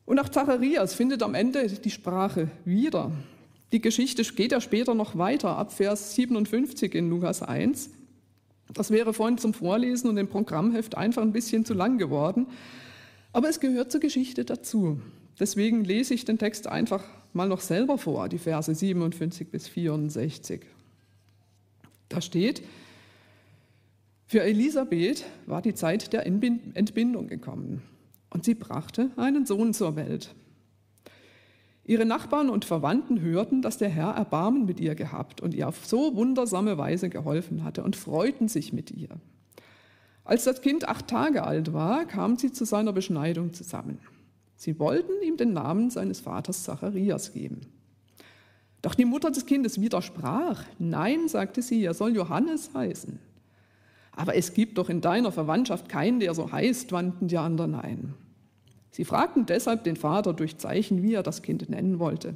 Und 0.05 0.19
auch 0.19 0.29
Zacharias 0.29 0.93
findet 0.93 1.23
am 1.23 1.35
Ende 1.35 1.67
die 1.67 1.89
Sprache 1.89 2.49
wieder. 2.65 3.11
Die 3.71 3.81
Geschichte 3.81 4.23
geht 4.23 4.51
ja 4.51 4.59
später 4.59 4.93
noch 4.95 5.17
weiter, 5.17 5.57
ab 5.57 5.71
Vers 5.71 6.15
57 6.15 6.93
in 6.95 7.09
Lukas 7.09 7.41
1. 7.41 7.91
Das 8.73 8.91
wäre 8.91 9.13
vorhin 9.13 9.37
zum 9.37 9.53
Vorlesen 9.53 10.09
und 10.09 10.17
im 10.17 10.27
Programmheft 10.27 10.97
einfach 10.97 11.21
ein 11.21 11.31
bisschen 11.31 11.65
zu 11.65 11.73
lang 11.73 11.97
geworden. 11.97 12.47
Aber 13.31 13.47
es 13.47 13.59
gehört 13.59 13.91
zur 13.91 14.01
Geschichte 14.01 14.43
dazu. 14.43 14.99
Deswegen 15.39 15.85
lese 15.85 16.13
ich 16.13 16.25
den 16.25 16.37
Text 16.37 16.67
einfach 16.67 17.03
mal 17.33 17.47
noch 17.47 17.61
selber 17.61 17.97
vor, 17.97 18.27
die 18.27 18.37
Verse 18.37 18.73
57 18.73 19.49
bis 19.49 19.67
64. 19.67 20.61
Da 22.11 22.19
steht, 22.19 22.61
für 24.25 24.43
Elisabeth 24.43 25.25
war 25.45 25.61
die 25.61 25.73
Zeit 25.73 26.11
der 26.11 26.25
Entbindung 26.25 27.27
gekommen 27.27 27.81
und 28.29 28.43
sie 28.43 28.53
brachte 28.53 29.11
einen 29.15 29.45
Sohn 29.45 29.73
zur 29.73 29.95
Welt. 29.95 30.35
Ihre 31.85 32.05
Nachbarn 32.05 32.49
und 32.49 32.65
Verwandten 32.65 33.21
hörten, 33.21 33.61
dass 33.61 33.77
der 33.77 33.89
Herr 33.89 34.11
Erbarmen 34.11 34.65
mit 34.65 34.79
ihr 34.81 34.95
gehabt 34.95 35.39
und 35.39 35.53
ihr 35.53 35.67
auf 35.67 35.85
so 35.85 36.15
wundersame 36.15 36.77
Weise 36.77 37.09
geholfen 37.09 37.63
hatte 37.63 37.83
und 37.83 37.95
freuten 37.95 38.49
sich 38.49 38.73
mit 38.73 38.91
ihr. 38.91 39.09
Als 40.25 40.43
das 40.43 40.61
Kind 40.61 40.87
acht 40.87 41.07
Tage 41.07 41.43
alt 41.43 41.73
war, 41.73 42.05
kamen 42.05 42.37
sie 42.37 42.51
zu 42.51 42.65
seiner 42.65 42.93
Beschneidung 42.93 43.53
zusammen. 43.53 43.99
Sie 44.55 44.79
wollten 44.79 45.13
ihm 45.25 45.37
den 45.37 45.53
Namen 45.53 45.89
seines 45.89 46.19
Vaters 46.19 46.63
Zacharias 46.63 47.33
geben. 47.33 47.61
Doch 48.81 48.95
die 48.95 49.05
Mutter 49.05 49.29
des 49.31 49.45
Kindes 49.45 49.79
widersprach. 49.79 50.63
Nein, 50.79 51.27
sagte 51.27 51.61
sie, 51.61 51.83
er 51.83 51.93
soll 51.93 52.15
Johannes 52.15 52.71
heißen. 52.73 53.19
Aber 54.13 54.35
es 54.35 54.53
gibt 54.53 54.77
doch 54.77 54.89
in 54.89 55.01
deiner 55.01 55.31
Verwandtschaft 55.31 55.87
keinen, 55.87 56.19
der 56.19 56.33
so 56.33 56.51
heißt, 56.51 56.91
wandten 56.91 57.27
die 57.27 57.37
anderen 57.37 57.75
ein. 57.75 58.13
Sie 58.91 59.05
fragten 59.05 59.45
deshalb 59.45 59.83
den 59.83 59.95
Vater 59.95 60.33
durch 60.33 60.57
Zeichen, 60.57 61.01
wie 61.01 61.13
er 61.13 61.23
das 61.23 61.41
Kind 61.41 61.69
nennen 61.69 61.99
wollte. 61.99 62.35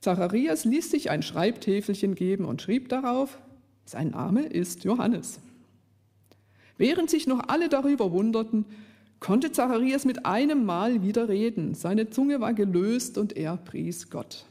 Zacharias 0.00 0.64
ließ 0.64 0.90
sich 0.90 1.10
ein 1.10 1.22
Schreibtäfelchen 1.22 2.16
geben 2.16 2.44
und 2.44 2.60
schrieb 2.60 2.88
darauf, 2.88 3.38
sein 3.84 4.10
Name 4.10 4.42
ist 4.42 4.82
Johannes. 4.84 5.38
Während 6.76 7.10
sich 7.10 7.28
noch 7.28 7.48
alle 7.48 7.68
darüber 7.68 8.10
wunderten, 8.10 8.64
konnte 9.20 9.52
Zacharias 9.52 10.04
mit 10.04 10.26
einem 10.26 10.64
Mal 10.64 11.02
wieder 11.02 11.28
reden. 11.28 11.74
Seine 11.74 12.10
Zunge 12.10 12.40
war 12.40 12.54
gelöst 12.54 13.18
und 13.18 13.36
er 13.36 13.56
pries 13.56 14.10
Gott. 14.10 14.46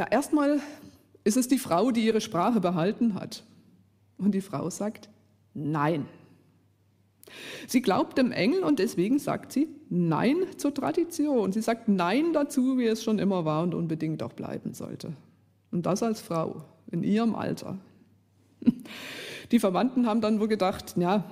Ja, 0.00 0.06
erstmal 0.06 0.62
ist 1.24 1.36
es 1.36 1.46
die 1.46 1.58
Frau, 1.58 1.90
die 1.90 2.06
ihre 2.06 2.22
Sprache 2.22 2.58
behalten 2.58 3.12
hat. 3.12 3.44
Und 4.16 4.32
die 4.32 4.40
Frau 4.40 4.70
sagt 4.70 5.10
Nein. 5.52 6.06
Sie 7.66 7.82
glaubt 7.82 8.16
dem 8.16 8.32
Engel 8.32 8.64
und 8.64 8.78
deswegen 8.78 9.18
sagt 9.18 9.52
sie 9.52 9.68
Nein 9.90 10.36
zur 10.56 10.72
Tradition. 10.72 11.52
Sie 11.52 11.60
sagt 11.60 11.88
Nein 11.88 12.32
dazu, 12.32 12.78
wie 12.78 12.86
es 12.86 13.04
schon 13.04 13.18
immer 13.18 13.44
war 13.44 13.62
und 13.62 13.74
unbedingt 13.74 14.22
auch 14.22 14.32
bleiben 14.32 14.72
sollte. 14.72 15.12
Und 15.70 15.84
das 15.84 16.02
als 16.02 16.22
Frau 16.22 16.64
in 16.90 17.02
ihrem 17.02 17.34
Alter. 17.34 17.76
Die 19.52 19.58
Verwandten 19.58 20.06
haben 20.06 20.22
dann 20.22 20.40
wohl 20.40 20.48
gedacht, 20.48 20.94
ja, 20.96 21.24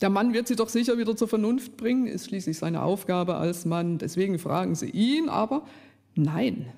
der 0.00 0.08
Mann 0.08 0.32
wird 0.32 0.48
sie 0.48 0.56
doch 0.56 0.70
sicher 0.70 0.96
wieder 0.96 1.16
zur 1.16 1.28
Vernunft 1.28 1.76
bringen, 1.76 2.06
ist 2.06 2.28
schließlich 2.28 2.56
seine 2.56 2.82
Aufgabe 2.82 3.34
als 3.34 3.66
Mann. 3.66 3.98
Deswegen 3.98 4.38
fragen 4.38 4.74
sie 4.74 4.88
ihn, 4.88 5.28
aber 5.28 5.66
nein, 6.14 6.72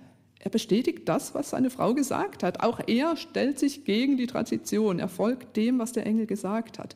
er 0.47 0.51
bestätigt 0.51 1.09
das, 1.09 1.35
was 1.35 1.51
seine 1.51 1.71
Frau 1.71 1.93
gesagt 1.93 2.45
hat. 2.45 2.63
Auch 2.63 2.79
er 2.87 3.17
stellt 3.17 3.59
sich 3.59 3.85
gegen 3.85 4.17
die 4.17 4.29
Tradition. 4.29 5.01
Er 5.01 5.09
folgt 5.09 5.57
dem, 5.57 5.81
was 5.81 5.91
der 5.91 6.07
Engel 6.07 6.27
gesagt 6.27 6.79
hat. 6.79 6.95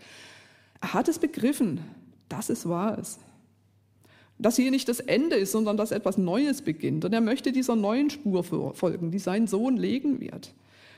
Er 0.80 0.94
hat 0.94 1.08
es 1.08 1.18
begriffen, 1.18 1.80
dass 2.28 2.48
es 2.48 2.68
wahr 2.68 2.96
ist. 2.96 3.18
Dass 4.38 4.54
hier 4.54 4.70
nicht 4.70 4.88
das 4.88 5.00
Ende 5.00 5.34
ist, 5.34 5.50
sondern 5.50 5.76
dass 5.76 5.90
etwas 5.90 6.16
Neues 6.16 6.62
beginnt. 6.62 7.04
Und 7.04 7.12
er 7.12 7.20
möchte 7.20 7.50
dieser 7.50 7.74
neuen 7.74 8.08
Spur 8.08 8.44
folgen, 8.44 9.10
die 9.10 9.18
sein 9.18 9.48
Sohn 9.48 9.76
legen 9.76 10.20
wird. 10.20 10.54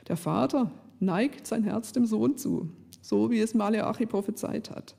Der 0.09 0.19
Vater 0.19 0.71
neigt 1.01 1.47
sein 1.47 1.65
Herz 1.65 1.93
dem 1.93 2.05
Sohn 2.05 2.37
zu, 2.37 2.69
so 3.01 3.31
wie 3.31 3.41
es 3.41 3.55
Maleachi 3.55 4.05
prophezeit 4.05 4.69
hat. 4.69 4.95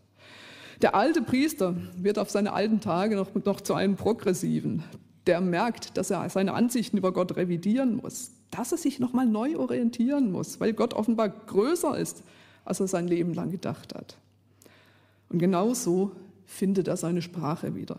Der 0.81 0.95
alte 0.95 1.21
Priester 1.21 1.75
wird 1.97 2.17
auf 2.17 2.31
seine 2.31 2.51
alten 2.51 2.79
Tage 2.79 3.15
noch, 3.15 3.29
noch 3.45 3.61
zu 3.61 3.75
einem 3.75 3.95
progressiven, 3.95 4.81
der 5.27 5.41
merkt, 5.41 5.97
dass 5.97 6.09
er 6.09 6.29
seine 6.29 6.53
Ansichten 6.53 6.97
über 6.97 7.13
Gott 7.13 7.35
revidieren 7.35 7.97
muss, 7.97 8.31
dass 8.51 8.71
er 8.71 8.77
sich 8.77 8.99
nochmal 8.99 9.25
neu 9.25 9.57
orientieren 9.57 10.31
muss, 10.31 10.59
weil 10.59 10.73
Gott 10.73 10.93
offenbar 10.93 11.29
größer 11.29 11.97
ist, 11.97 12.23
als 12.65 12.79
er 12.79 12.87
sein 12.87 13.07
Leben 13.07 13.33
lang 13.33 13.51
gedacht 13.51 13.95
hat. 13.95 14.17
Und 15.29 15.39
genau 15.39 15.73
so 15.73 16.11
findet 16.45 16.87
er 16.87 16.97
seine 16.97 17.21
Sprache 17.21 17.75
wieder. 17.75 17.97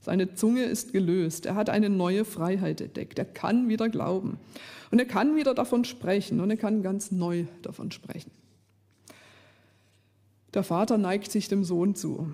Seine 0.00 0.34
Zunge 0.34 0.64
ist 0.64 0.92
gelöst, 0.92 1.46
er 1.46 1.56
hat 1.56 1.68
eine 1.68 1.90
neue 1.90 2.24
Freiheit 2.24 2.80
entdeckt, 2.80 3.18
er 3.18 3.24
kann 3.24 3.68
wieder 3.68 3.88
glauben 3.88 4.38
und 4.90 4.98
er 4.98 5.04
kann 5.04 5.34
wieder 5.34 5.52
davon 5.54 5.84
sprechen 5.84 6.40
und 6.40 6.50
er 6.50 6.56
kann 6.56 6.82
ganz 6.82 7.10
neu 7.10 7.46
davon 7.62 7.90
sprechen. 7.90 8.30
Der 10.54 10.62
Vater 10.62 10.96
neigt 10.96 11.32
sich 11.32 11.48
dem 11.48 11.64
Sohn 11.64 11.94
zu 11.94 12.32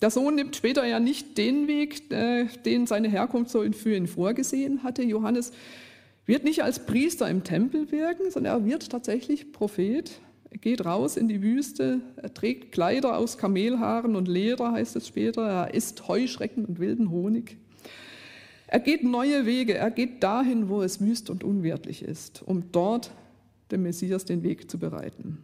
der 0.00 0.10
Sohn 0.10 0.34
nimmt 0.36 0.54
später 0.54 0.86
ja 0.86 1.00
nicht 1.00 1.36
den 1.38 1.66
Weg, 1.66 2.10
äh, 2.12 2.46
den 2.64 2.86
seine 2.86 3.08
Herkunft 3.08 3.50
so 3.50 3.64
für 3.72 3.96
ihn 3.96 4.06
vorgesehen 4.06 4.82
hatte. 4.82 5.02
Johannes 5.02 5.52
wird 6.26 6.44
nicht 6.44 6.62
als 6.62 6.84
Priester 6.84 7.28
im 7.28 7.42
Tempel 7.42 7.90
wirken, 7.90 8.30
sondern 8.30 8.60
er 8.60 8.66
wird 8.66 8.90
tatsächlich 8.90 9.50
Prophet. 9.52 10.20
Er 10.50 10.58
geht 10.58 10.84
raus 10.84 11.16
in 11.16 11.28
die 11.28 11.42
Wüste, 11.42 12.00
er 12.16 12.32
trägt 12.32 12.72
Kleider 12.72 13.18
aus 13.18 13.36
Kamelhaaren 13.36 14.16
und 14.16 14.28
Leder, 14.28 14.72
heißt 14.72 14.96
es 14.96 15.08
später. 15.08 15.42
Er 15.42 15.74
isst 15.74 16.08
Heuschrecken 16.08 16.64
und 16.64 16.78
wilden 16.78 17.10
Honig. 17.10 17.56
Er 18.66 18.80
geht 18.80 19.02
neue 19.02 19.46
Wege, 19.46 19.74
er 19.74 19.90
geht 19.90 20.22
dahin, 20.22 20.68
wo 20.68 20.82
es 20.82 21.00
wüst 21.00 21.30
und 21.30 21.42
unwirtlich 21.42 22.02
ist, 22.02 22.42
um 22.42 22.70
dort 22.70 23.10
dem 23.70 23.82
Messias 23.82 24.26
den 24.26 24.42
Weg 24.42 24.70
zu 24.70 24.78
bereiten. 24.78 25.38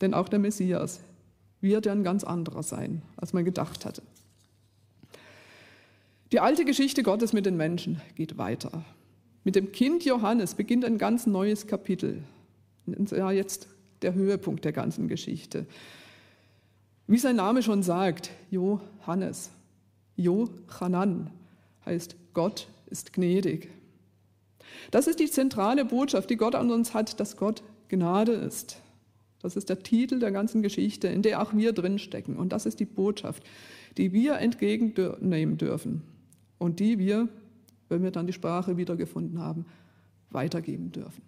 Denn 0.00 0.12
auch 0.12 0.28
der 0.28 0.40
Messias 0.40 1.00
wird 1.64 1.86
er 1.86 1.92
ein 1.92 2.04
ganz 2.04 2.22
anderer 2.22 2.62
sein, 2.62 3.02
als 3.16 3.32
man 3.32 3.44
gedacht 3.44 3.84
hatte. 3.84 4.02
Die 6.30 6.38
alte 6.38 6.64
Geschichte 6.64 7.02
Gottes 7.02 7.32
mit 7.32 7.46
den 7.46 7.56
Menschen 7.56 8.00
geht 8.14 8.38
weiter. 8.38 8.84
Mit 9.42 9.56
dem 9.56 9.72
Kind 9.72 10.04
Johannes 10.04 10.54
beginnt 10.54 10.84
ein 10.84 10.98
ganz 10.98 11.26
neues 11.26 11.66
Kapitel. 11.66 12.22
Ja, 13.10 13.30
jetzt 13.32 13.66
der 14.02 14.14
Höhepunkt 14.14 14.64
der 14.64 14.72
ganzen 14.72 15.08
Geschichte. 15.08 15.66
Wie 17.06 17.18
sein 17.18 17.36
Name 17.36 17.62
schon 17.62 17.82
sagt, 17.82 18.30
Johannes, 18.50 19.50
Johanan 20.16 21.30
heißt 21.86 22.16
Gott 22.34 22.68
ist 22.86 23.12
gnädig. 23.12 23.70
Das 24.90 25.06
ist 25.06 25.18
die 25.18 25.30
zentrale 25.30 25.84
Botschaft, 25.84 26.30
die 26.30 26.36
Gott 26.36 26.54
an 26.54 26.70
uns 26.70 26.94
hat, 26.94 27.20
dass 27.20 27.36
Gott 27.36 27.62
Gnade 27.88 28.32
ist. 28.32 28.80
Das 29.44 29.56
ist 29.56 29.68
der 29.68 29.82
Titel 29.82 30.18
der 30.18 30.32
ganzen 30.32 30.62
Geschichte, 30.62 31.06
in 31.06 31.22
der 31.22 31.40
auch 31.40 31.54
wir 31.54 31.72
drinstecken. 31.72 32.36
Und 32.36 32.52
das 32.52 32.66
ist 32.66 32.80
die 32.80 32.84
Botschaft, 32.84 33.44
die 33.96 34.12
wir 34.12 34.38
entgegennehmen 34.38 35.56
dürfen 35.56 36.02
und 36.58 36.80
die 36.80 36.98
wir 36.98 37.28
wenn 37.88 38.02
wir 38.02 38.10
dann 38.10 38.26
die 38.26 38.32
Sprache 38.32 38.76
wiedergefunden 38.76 39.38
haben, 39.38 39.66
weitergeben 40.30 40.90
dürfen. 40.92 41.22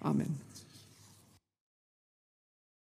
Amen. 0.00 0.36